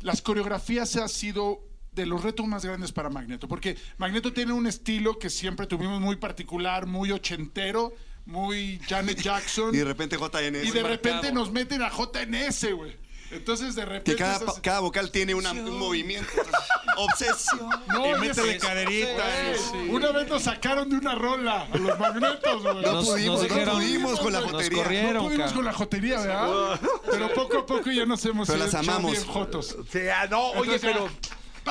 Las 0.00 0.22
coreografías 0.22 0.94
ha 0.96 1.08
sido 1.08 1.64
de 1.92 2.06
los 2.06 2.22
retos 2.22 2.46
más 2.46 2.64
grandes 2.64 2.92
para 2.92 3.08
Magneto, 3.10 3.48
porque 3.48 3.76
Magneto 3.96 4.32
tiene 4.32 4.52
un 4.52 4.68
estilo 4.68 5.18
que 5.18 5.30
siempre 5.30 5.66
tuvimos 5.66 6.00
muy 6.00 6.14
particular, 6.14 6.86
muy 6.86 7.10
ochentero, 7.10 7.92
muy 8.24 8.78
Janet 8.88 9.20
Jackson. 9.22 9.74
Y 9.74 9.78
de 9.78 9.84
repente 9.84 10.16
JNS. 10.16 10.44
y 10.44 10.50
de 10.70 10.82
marcado. 10.82 10.88
repente 10.88 11.32
nos 11.32 11.50
meten 11.50 11.82
a 11.82 11.90
JNS, 11.90 12.72
güey. 12.74 12.96
Entonces 13.30 13.74
de 13.74 13.84
repente... 13.84 14.12
Que 14.16 14.60
cada, 14.62 14.80
vocal 14.80 15.10
tiene 15.10 15.34
una- 15.34 15.52
un 15.52 15.78
movimiento. 15.78 16.30
Obsesión. 16.96 17.68
No, 17.88 18.16
Y 18.16 18.18
métele 18.20 18.56
es- 18.56 18.62
caderita. 18.62 19.24
Güey, 19.72 19.88
Una 19.90 20.12
vez 20.12 20.28
nos 20.28 20.42
sacaron 20.42 20.88
de 20.90 20.96
una 20.96 21.14
rola 21.14 21.68
a 21.72 21.76
los 21.76 21.98
magnetos, 21.98 22.62
güey. 22.62 22.82
No 22.82 23.02
pudimos, 23.04 23.42
nos 23.48 23.66
no 23.66 23.72
pudimos 23.72 24.20
con 24.20 24.32
la 24.32 24.40
nos 24.40 24.50
jotería. 24.52 24.82
corrieron. 24.82 25.14
No 25.14 25.22
pudimos 25.28 25.52
con 25.52 25.64
la 25.64 25.72
jotería, 25.72 26.20
¿verdad? 26.20 26.80
Pero 27.10 27.34
poco 27.34 27.58
a 27.58 27.66
poco 27.66 27.90
ya 27.90 28.06
nos 28.06 28.24
hemos 28.24 28.46
Pero 28.48 28.58
las 28.60 28.68
hecho 28.68 28.78
amamos. 28.78 29.12
bien 29.12 29.24
jotos. 29.26 29.76
O 29.78 29.84
sea, 29.84 30.26
no, 30.26 30.50
oye, 30.52 30.74
Entonces, 30.76 30.80
pero. 30.92 31.08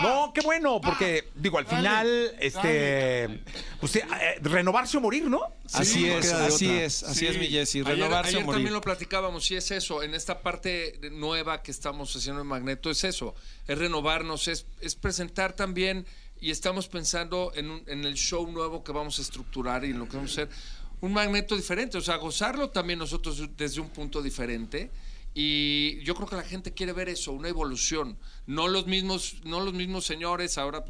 No, 0.02 0.32
qué 0.34 0.42
bueno, 0.42 0.80
pa, 0.82 0.90
porque, 0.90 1.30
digo, 1.36 1.58
al 1.58 1.66
dale, 1.66 1.78
final, 1.78 2.36
este. 2.40 3.44
Pues, 3.80 3.96
eh, 3.96 4.06
eh, 4.22 4.36
renovarse 4.42 4.98
o 4.98 5.02
morir, 5.02 5.24
¿no? 5.26 5.42
Así 5.74 6.08
no 6.08 6.18
es, 6.18 6.26
queda 6.26 6.40
de 6.42 6.46
así 6.48 6.66
otra. 6.68 6.84
es, 6.86 7.04
así 7.04 7.20
Sí. 7.20 7.28
es 7.28 7.38
mi 7.40 7.48
Jessy, 7.48 7.80
Ayer, 7.80 7.94
renovarse 7.96 8.30
ayer 8.30 8.42
o 8.42 8.46
morir. 8.46 8.56
también 8.58 8.74
lo 8.74 8.82
platicábamos 8.82 9.50
y 9.52 9.56
es 9.56 9.72
eso, 9.72 10.04
en 10.04 10.14
esta 10.14 10.42
parte 10.42 11.00
nueva 11.12 11.62
que 11.64 11.72
estamos 11.72 12.16
haciendo 12.16 12.42
en 12.42 12.48
Magneto, 12.48 12.90
es 12.90 13.04
eso, 13.04 13.36
es 13.68 13.78
renovarnos, 13.78 14.48
es, 14.48 14.66
es 14.82 14.96
presentar 14.96 15.54
también 15.54 16.06
y 16.40 16.52
estamos 16.52 16.88
pensando 16.88 17.52
en, 17.56 17.70
un- 17.72 17.84
en 17.88 18.06
el 18.06 18.14
show 18.16 18.50
nuevo 18.52 18.84
que 18.84 18.92
vamos 18.92 19.20
a 19.20 19.22
estructurar 19.24 19.84
y 19.86 19.90
en 19.92 20.00
lo 20.00 20.08
que 20.08 20.18
vamos 20.18 20.32
a 20.38 20.44
hacer, 20.44 20.50
un 21.02 21.14
Magneto 21.14 21.56
diferente, 21.56 21.98
o 21.98 22.02
sea, 22.02 22.16
gozarlo 22.18 22.70
también 22.70 22.98
nosotros 23.00 23.42
desde 23.58 23.82
un 23.82 23.90
punto 23.90 24.22
diferente. 24.22 24.90
Y 25.40 26.00
yo 26.04 26.16
creo 26.16 26.28
que 26.28 26.36
la 26.36 26.42
gente 26.42 26.74
quiere 26.74 26.94
ver 26.94 27.10
eso, 27.10 27.32
una 27.32 27.48
evolución. 27.48 28.18
No 28.48 28.68
los 28.68 28.88
mismos, 28.88 29.36
no 29.44 29.60
los 29.60 29.72
mismos 29.72 30.04
señores 30.04 30.58
ahora, 30.58 30.84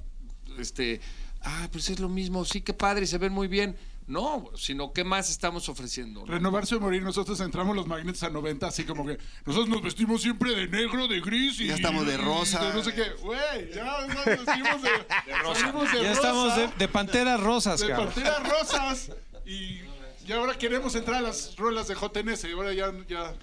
este, 0.58 1.02
ah, 1.42 1.68
pues 1.70 1.90
es 1.90 2.00
lo 2.00 2.08
mismo, 2.08 2.46
sí, 2.46 2.62
qué 2.62 2.72
padre, 2.72 3.06
se 3.08 3.18
ven 3.18 3.34
muy 3.34 3.50
bien. 3.50 3.76
No, 4.08 4.50
sino 4.56 4.94
qué 4.94 5.04
más 5.04 5.30
estamos 5.30 5.68
ofreciendo. 5.68 6.22
¿no? 6.22 6.28
Renovarse 6.28 6.76
o 6.76 6.80
morir, 6.80 7.04
nosotros 7.04 7.38
entramos 7.42 7.76
los 7.76 7.88
magnetos 7.88 8.24
a 8.24 8.30
90, 8.30 8.68
así 8.68 8.86
como 8.86 9.06
que 9.06 9.18
nosotros 9.46 9.68
nos 9.68 9.82
vestimos 9.82 10.22
siempre 10.22 10.56
de 10.56 10.70
negro, 10.70 11.10
de 11.10 11.20
gris 11.20 11.60
y 11.60 11.68
Ya 11.68 11.76
estamos 11.76 12.08
de 12.08 12.16
rosa. 12.16 12.74
no 12.74 12.82
sé 12.86 12.94
qué. 12.94 13.04
Güey, 13.22 13.74
ya 13.76 14.08
nos 14.08 14.24
vestimos 14.26 14.82
de, 14.82 14.90
de 14.92 15.06
Ya 15.28 15.42
rosa, 15.42 16.12
estamos 16.14 16.56
de, 16.56 16.68
de 16.78 16.88
panteras 16.88 17.38
rosas, 17.42 17.82
de 17.82 17.90
cabrón. 17.90 18.14
panteras 18.14 18.50
rosas 18.50 19.12
y, 19.46 19.82
y 20.26 20.32
ahora 20.32 20.58
queremos 20.58 20.96
entrar 20.96 21.18
a 21.18 21.22
las 21.22 21.54
rolas 21.58 21.90
de 21.90 21.96
JNS 21.96 22.46
y 22.46 22.52
ahora 22.54 22.72
ya, 22.72 22.94
ya 23.10 23.34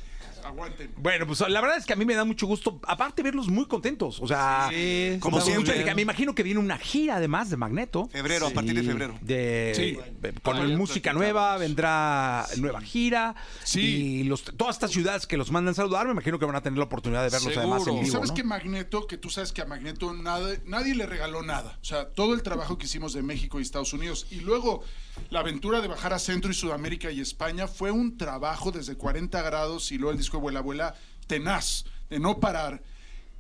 aguanten. 0.44 0.92
Bueno, 0.96 1.26
pues 1.26 1.40
la 1.48 1.61
verdad 1.61 1.78
es 1.78 1.87
que 1.87 1.92
a 1.92 1.96
mí 1.96 2.04
me 2.04 2.14
da 2.14 2.24
mucho 2.24 2.46
gusto, 2.46 2.80
aparte 2.87 3.22
verlos 3.22 3.48
muy 3.48 3.66
contentos. 3.66 4.20
O 4.20 4.26
sea, 4.28 4.68
Sí, 4.70 5.16
Como 5.20 5.40
siempre. 5.40 5.72
alegría. 5.72 5.94
Me 5.94 6.02
imagino 6.02 6.35
que 6.35 6.42
viene 6.42 6.61
una 6.61 6.78
gira 6.78 7.16
además 7.16 7.50
de 7.50 7.57
Magneto. 7.57 8.09
Febrero, 8.12 8.46
a 8.46 8.50
partir 8.50 8.74
de 8.74 8.83
febrero. 8.83 9.18
De, 9.20 9.72
Sí. 9.74 9.98
con 10.42 10.57
Ayer 10.57 10.76
música 10.76 11.12
nueva, 11.12 11.57
vendrá 11.59 12.46
nueva 12.59 12.80
gira. 12.80 13.35
Sí. 13.64 13.80
Y 13.80 14.24
los, 14.24 14.42
todas 14.44 14.76
estas 14.76 14.90
ciudades 14.90 15.26
que 15.26 15.37
los 15.37 15.50
mandan 15.50 15.74
saludar, 15.74 16.07
me 16.07 16.12
imagino 16.12 16.38
que 16.38 16.44
van 16.46 16.57
a 16.57 16.62
tener 16.62 16.78
la 16.78 16.85
oportunidad 16.85 17.22
de 17.22 17.30
verlos 17.30 17.52
Seguro. 17.54 17.61
además 17.74 17.87
en 17.88 17.94
Y 17.94 17.98
Y 17.98 18.00
vivo. 18.04 18.12
sabes 18.12 18.30
¿no? 18.30 18.35
que 18.37 18.44
Magneto, 18.44 19.07
que 19.07 19.16
tú 19.18 19.30
sabes 19.30 19.52
que 19.52 19.62
a 19.62 19.66
Magneto 19.66 20.12
nada, 20.12 20.54
nadie 20.66 20.94
le 20.94 21.07
regaló 21.07 21.42
nada. 21.42 21.78
O 21.80 21.85
sea, 21.85 22.09
todo 22.11 22.35
el 22.35 22.42
trabajo 22.42 22.78
que 22.78 22.87
hicimos 22.87 23.12
de 23.12 23.22
México 23.22 23.59
y 23.59 23.62
Estados 23.62 23.92
Unidos 23.92 24.26
y 24.30 24.40
luego 24.40 24.83
la 25.30 25.40
aventura 25.40 25.80
de 25.80 25.88
bajar 25.88 26.12
a 26.12 26.18
Centro 26.18 26.50
y 26.50 26.54
Sudamérica 26.54 27.11
y 27.11 27.20
España 27.20 27.68
fue 27.68 27.90
un 27.90 28.16
trabajo 28.18 28.72
desde 28.72 28.96
40 28.96 29.40
grados 29.42 29.92
y 29.92 29.98
luego 29.98 30.11
el 30.12 30.18
disco 30.18 30.34
de 30.38 30.42
Vuela 30.42 30.61
Abuela 30.61 30.94
tenaz, 31.27 31.85
de 32.11 32.18
no 32.18 32.40
parar. 32.40 32.83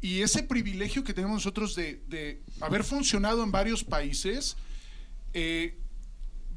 Y 0.00 0.20
ese 0.20 0.42
privilegio 0.42 1.04
que 1.04 1.14
tenemos 1.14 1.36
nosotros 1.36 1.74
de, 1.74 2.02
de 2.08 2.42
haber 2.60 2.84
funcionado 2.84 3.42
en 3.42 3.50
varios 3.50 3.84
países, 3.84 4.56
eh, 5.32 5.76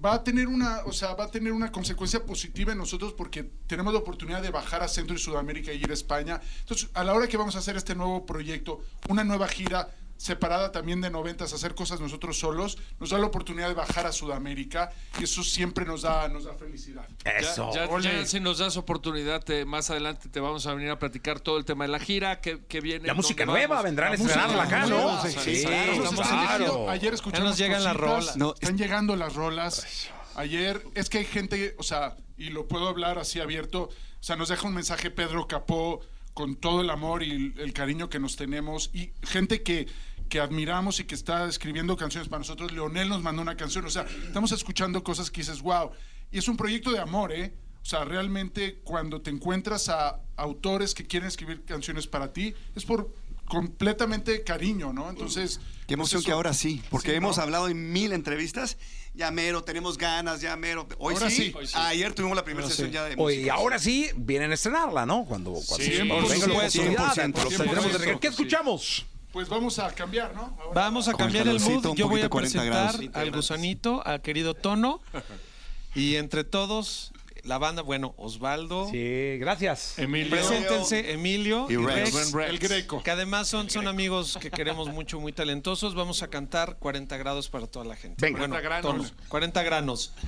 va 0.03 0.13
a 0.13 0.23
tener 0.23 0.47
una, 0.47 0.83
o 0.85 0.91
sea, 0.91 1.13
va 1.15 1.25
a 1.25 1.31
tener 1.31 1.51
una 1.51 1.71
consecuencia 1.71 2.23
positiva 2.23 2.71
en 2.71 2.77
nosotros 2.77 3.13
porque 3.13 3.43
tenemos 3.65 3.93
la 3.93 3.99
oportunidad 3.99 4.41
de 4.41 4.51
bajar 4.51 4.83
a 4.83 4.87
Centro 4.87 5.15
y 5.15 5.19
Sudamérica 5.19 5.73
y 5.73 5.77
ir 5.77 5.89
a 5.89 5.93
España. 5.93 6.39
Entonces, 6.59 6.89
a 6.93 7.03
la 7.03 7.13
hora 7.13 7.27
que 7.27 7.37
vamos 7.37 7.55
a 7.55 7.59
hacer 7.59 7.75
este 7.75 7.95
nuevo 7.95 8.25
proyecto, 8.25 8.83
una 9.09 9.23
nueva 9.23 9.47
gira 9.47 9.89
separada 10.17 10.71
también 10.71 10.99
de 11.01 11.09
noventas, 11.09 11.53
hacer 11.53 11.75
cosas 11.75 11.99
nosotros 11.99 12.37
solos, 12.39 12.77
nos 12.99 13.11
da 13.11 13.17
la 13.19 13.27
oportunidad 13.27 13.67
de 13.67 13.73
bajar 13.75 14.05
a 14.07 14.11
Sudamérica 14.11 14.91
y 15.19 15.23
eso 15.25 15.43
siempre 15.43 15.85
nos 15.85 16.01
da, 16.01 16.27
nos 16.27 16.45
da 16.45 16.53
felicidad. 16.55 17.07
Eso. 17.23 17.71
Ya, 17.73 17.87
Ole. 17.87 18.21
ya 18.21 18.25
si 18.25 18.39
nos 18.39 18.57
das 18.57 18.77
oportunidad, 18.77 19.43
te- 19.43 19.65
más 19.65 19.89
adelante 19.89 20.27
te 20.29 20.39
vamos 20.39 20.65
a 20.67 20.73
venir 20.73 20.89
a 20.89 20.99
platicar 20.99 21.39
todo 21.39 21.57
el 21.57 21.65
tema 21.65 21.85
de 21.85 21.89
la 21.91 21.99
gira, 21.99 22.41
que, 22.41 22.65
que 22.65 22.81
viene. 22.81 23.07
La 23.07 23.13
música 23.13 23.45
nueva, 23.45 23.81
vendrán 23.81 24.11
a 24.11 24.15
estrenarla 24.15 24.63
acá, 24.63 24.81
¿no? 24.87 24.97
nueva, 24.97 25.21
Sí, 25.27 25.55
sí, 25.57 25.65
claro, 25.65 26.89
ayer 26.89 27.13
escuchamos 27.13 27.43
Ya 27.43 27.49
nos 27.49 27.57
llegan 27.57 27.83
las 27.83 27.95
rolas. 27.95 28.37
No, 28.37 28.53
están 28.59 28.77
llegando 28.77 29.15
las 29.15 29.35
rolas. 29.35 30.09
Ayer 30.35 30.83
es 30.95 31.09
que 31.09 31.19
hay 31.19 31.25
gente, 31.25 31.75
o 31.79 31.83
sea, 31.83 32.15
y 32.37 32.49
lo 32.49 32.67
puedo 32.67 32.87
hablar 32.87 33.17
así 33.17 33.39
abierto, 33.39 33.83
o 33.83 34.23
sea, 34.23 34.35
nos 34.35 34.49
deja 34.49 34.67
un 34.67 34.73
mensaje 34.73 35.09
Pedro 35.09 35.47
Capó 35.47 36.01
con 36.37 36.55
todo 36.55 36.81
el 36.81 36.91
amor 36.91 37.23
y 37.23 37.51
el, 37.57 37.73
cariño 37.73 38.11
que 38.11 38.19
nos 38.19 38.35
tenemos 38.35 38.91
y 38.93 39.11
gente 39.23 39.63
que 39.63 39.87
que 40.29 40.39
admiramos 40.39 40.99
y 40.99 41.05
que 41.05 41.15
está 41.15 41.47
escribiendo 41.47 41.97
canciones 41.97 42.29
para 42.29 42.39
nosotros. 42.39 42.71
Leonel 42.73 43.09
nos 43.09 43.23
mandó 43.23 43.41
una 43.41 43.55
canción, 43.55 43.85
o 43.85 43.89
sea, 43.89 44.05
estamos 44.27 44.51
escuchando 44.51 45.01
cosas 45.03 45.31
que 45.31 45.41
dices, 45.41 45.61
wow. 45.63 45.89
Y 46.29 46.37
es 46.37 46.47
un 46.47 46.57
proyecto 46.57 46.91
de 46.91 46.99
amor, 46.99 47.31
¿eh? 47.31 47.53
O 47.81 47.85
sea, 47.85 48.03
realmente 48.03 48.81
cuando 48.83 49.21
te 49.21 49.31
encuentras 49.31 49.89
a 49.89 50.19
autores 50.35 50.93
que 50.93 51.07
quieren 51.07 51.27
escribir 51.27 51.63
canciones 51.63 52.05
para 52.05 52.33
ti, 52.33 52.53
es 52.75 52.85
por 52.85 53.15
completamente 53.45 54.43
cariño, 54.43 54.93
¿no? 54.93 55.09
Entonces... 55.09 55.59
Qué 55.87 55.93
emoción 55.95 56.19
pues 56.19 56.25
que 56.25 56.33
ahora 56.33 56.53
sí, 56.53 56.83
porque 56.91 57.11
Sí, 57.11 57.17
hemos 57.17 57.37
¿no? 57.37 57.43
hablado 57.43 57.69
en 57.69 57.93
mil 57.93 58.11
entrevistas. 58.11 58.77
Ya 59.17 59.31
mero, 59.31 59.63
tenemos 59.63 59.97
ganas, 59.97 60.41
ya 60.41 60.55
mero. 60.55 60.87
Hoy 60.99 61.15
Ahora 61.15 61.29
sí, 61.31 61.51
sí. 61.65 61.73
Ayer 61.73 62.13
tuvimos 62.13 62.35
la 62.37 62.43
primera 62.45 62.67
sesión 62.67 62.91
ya 62.91 63.03
de 63.03 63.15
Oye, 63.17 63.35
y 63.35 63.39
música. 63.39 63.53
ahora 63.55 63.79
sí 63.79 64.11
vienen 64.15 64.51
a 64.51 64.53
estrenarla, 64.53 65.07
¿no? 65.07 65.25
Cuando, 65.25 65.53
cuando 65.53 65.75
Sí, 65.85 65.97
cuando 65.97 66.15
por 66.19 66.29
venga 66.29 66.47
la 66.47 66.53
supuesto, 66.53 66.81
oportunidad, 66.81 67.15
100%, 67.15 67.43
los 67.43 67.53
100%. 67.53 67.57
tendremos 67.57 67.91
de 67.93 67.97
regreso. 67.97 68.19
¿Qué 68.19 68.27
escuchamos? 68.27 69.05
Pues 69.33 69.49
vamos 69.49 69.79
a 69.79 69.89
cambiar, 69.93 70.35
¿no? 70.35 70.55
Ahora- 70.61 70.81
Vamos 70.81 71.07
a 71.07 71.13
cambiar 71.15 71.47
el 71.47 71.59
mood. 71.59 71.95
Yo 71.95 72.07
voy 72.07 72.21
a 72.21 72.29
40 72.29 72.59
presentar 72.61 72.95
al 73.19 73.31
gusanito, 73.31 74.05
al 74.05 74.21
querido 74.21 74.53
Tono. 74.53 75.01
Y 75.95 76.15
entre 76.17 76.43
todos, 76.43 77.11
la 77.47 77.57
banda, 77.57 77.81
bueno, 77.81 78.13
Osvaldo. 78.17 78.89
Sí, 78.91 79.37
gracias. 79.39 79.97
Emilio. 79.97 80.29
Preséntense, 80.29 81.13
Emilio 81.13 81.65
Y 81.69 81.73
y 81.73 81.77
Rex. 81.77 82.33
Rex. 82.33 82.49
El 82.49 82.59
Greco. 82.59 83.01
Que 83.03 83.11
además 83.11 83.47
son, 83.47 83.69
son 83.69 83.87
amigos 83.87 84.37
que 84.39 84.51
queremos 84.51 84.89
mucho, 84.89 85.19
muy 85.19 85.31
talentosos. 85.31 85.95
Vamos 85.95 86.21
a 86.23 86.27
cantar 86.27 86.77
40 86.77 87.15
grados 87.17 87.49
para 87.49 87.67
toda 87.67 87.85
la 87.85 87.95
gente. 87.95 88.25
Venga. 88.25 88.39
Bueno, 88.39 88.55
40 88.55 88.69
granos. 88.69 89.11
Tono, 89.11 89.29
40 89.29 89.63
granos. 89.63 90.13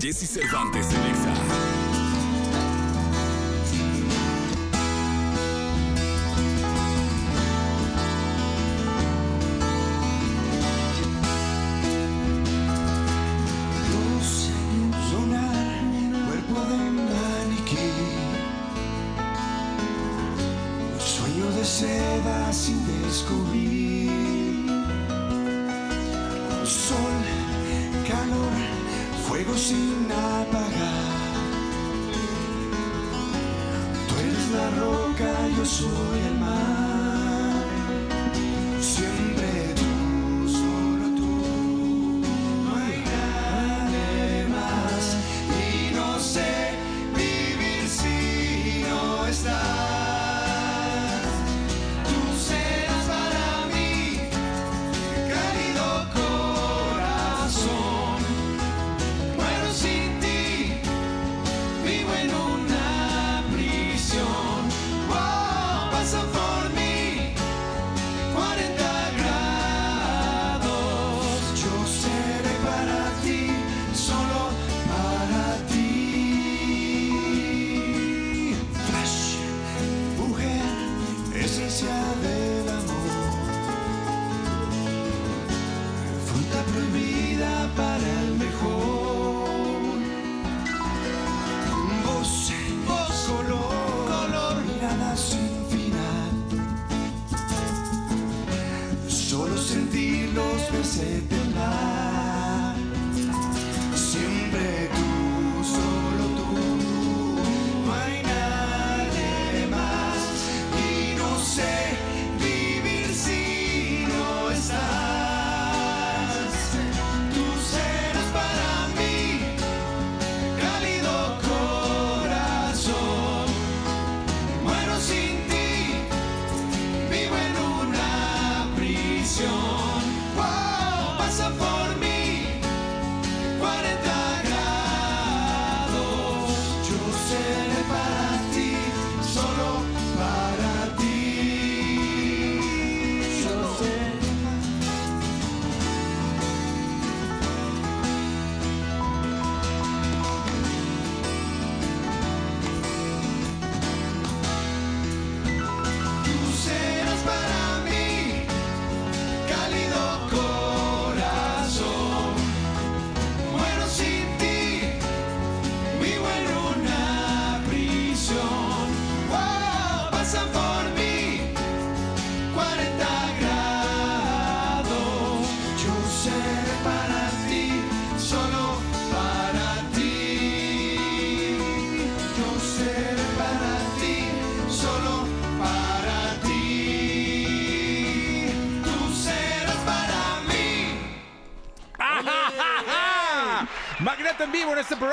Jesse 0.00 0.28
Cervantes 0.28 0.86
en 0.92 1.06
Exa. 1.06 1.77
sol, 26.68 27.22
calor, 28.06 28.52
fuego 29.26 29.56
sin 29.56 30.06
apagar. 30.10 31.08
Tú 34.08 34.14
eres 34.20 34.50
la 34.50 34.70
roca, 34.82 35.48
yo 35.56 35.64
soy 35.64 36.20
el 36.28 36.38
mar. 36.38 36.77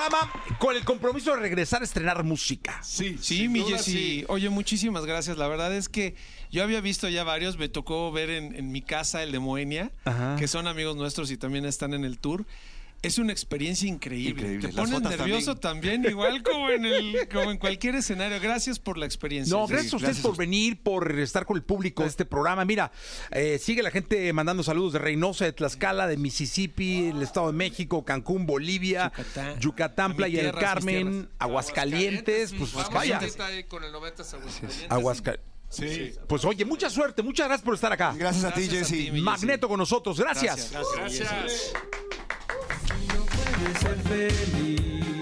Programa 0.10 0.32
con 0.60 0.76
el 0.76 0.84
compromiso 0.84 1.32
de 1.36 1.38
regresar 1.42 1.82
a 1.82 1.86
estrenar 1.86 2.24
música. 2.24 2.80
Sí, 2.84 3.18
Sí, 3.22 3.48
mi 3.48 3.60
duda, 3.60 3.78
Jessy. 3.78 3.92
sí. 3.92 4.26
Oye, 4.28 4.50
muchísimas 4.50 5.06
gracias. 5.06 5.38
La 5.38 5.48
verdad 5.48 5.74
es 5.76 5.90
que 5.90 6.16
yo 6.52 6.64
había 6.64 6.82
visto 6.82 7.10
ya 7.10 7.24
varios. 7.24 7.58
Me 7.58 7.70
tocó 7.70 8.12
ver 8.12 8.30
en, 8.30 8.56
en 8.56 8.72
mi 8.72 8.82
casa 8.82 9.24
el 9.24 9.32
de 9.32 9.40
Moenia, 9.40 9.92
Ajá. 10.06 10.36
que 10.38 10.48
son 10.48 10.68
amigos 10.68 10.96
nuestros 10.96 11.32
y 11.32 11.38
también 11.38 11.66
están 11.66 11.94
en 11.94 12.04
el 12.06 12.20
tour. 12.20 12.46
Es 13.02 13.20
una 13.20 13.32
experiencia 13.32 13.88
increíble. 13.88 14.56
Increíble. 14.56 14.68
Te 14.70 14.74
pones 14.74 15.00
nervioso 15.02 15.56
también. 15.56 16.04
igual 16.06 16.42
como 16.42 16.70
en, 16.72 16.86
el, 16.86 17.28
como 17.32 17.52
en 17.52 17.58
cualquier 17.60 17.96
escenario. 17.96 18.40
Gracias 18.42 18.80
por 18.80 18.98
la 18.98 19.06
experiencia. 19.06 19.56
No, 19.56 19.68
Sí. 19.68 19.74
gracias 19.74 19.94
a 19.94 19.98
ustedes 19.98 20.18
por 20.20 20.36
venir, 20.38 20.82
por 20.82 21.20
estar 21.20 21.46
con 21.46 21.56
el 21.58 21.64
público 21.64 22.02
de 22.04 22.10
este 22.10 22.26
programa. 22.26 22.66
Mira, 22.66 22.92
eh, 23.32 23.60
sigue 23.62 23.84
la 23.84 23.92
gente 23.92 24.34
mandando 24.34 24.64
saludos 24.64 24.94
de 24.94 25.00
Reynosa, 25.00 25.46
de 25.46 25.54
Tlaxcala, 25.54 26.08
de 26.08 26.18
Mississippi, 26.18 27.10
el 27.10 27.22
Estado 27.22 27.48
de 27.48 27.54
México, 27.54 28.04
Cancún, 28.04 28.46
Bolivia, 28.48 29.12
Yucatán. 29.60 30.16
Playa 30.16 30.42
del 30.44 30.54
Carmen. 30.56 31.30
Aguascalientes, 31.40 32.54
pues 32.58 32.74
Vamos 32.74 32.92
vaya. 32.92 33.18
ahorita 33.20 33.46
ahí 33.46 33.64
con 33.66 33.84
el 33.84 33.92
90 33.92 34.24
Aguascalientes. 34.24 34.86
Aguascalientes. 34.90 35.56
Sí. 35.70 36.14
Pues 36.28 36.46
oye, 36.46 36.64
mucha 36.64 36.90
suerte, 36.90 37.22
muchas 37.22 37.48
gracias 37.48 37.66
por 37.66 37.76
estar 37.76 37.92
acá. 37.92 38.14
Gracias 38.18 38.44
a 38.46 38.54
ti, 38.54 38.62
Gracias 38.68 38.84
a 38.92 38.96
Jesse. 38.96 39.12
ti, 39.14 39.22
Magneto 39.22 39.68
con 39.68 39.78
nosotros, 39.78 40.18
gracias. 40.20 40.72
Gracias. 40.72 41.74
Ser 43.74 43.98
feliz 44.08 45.15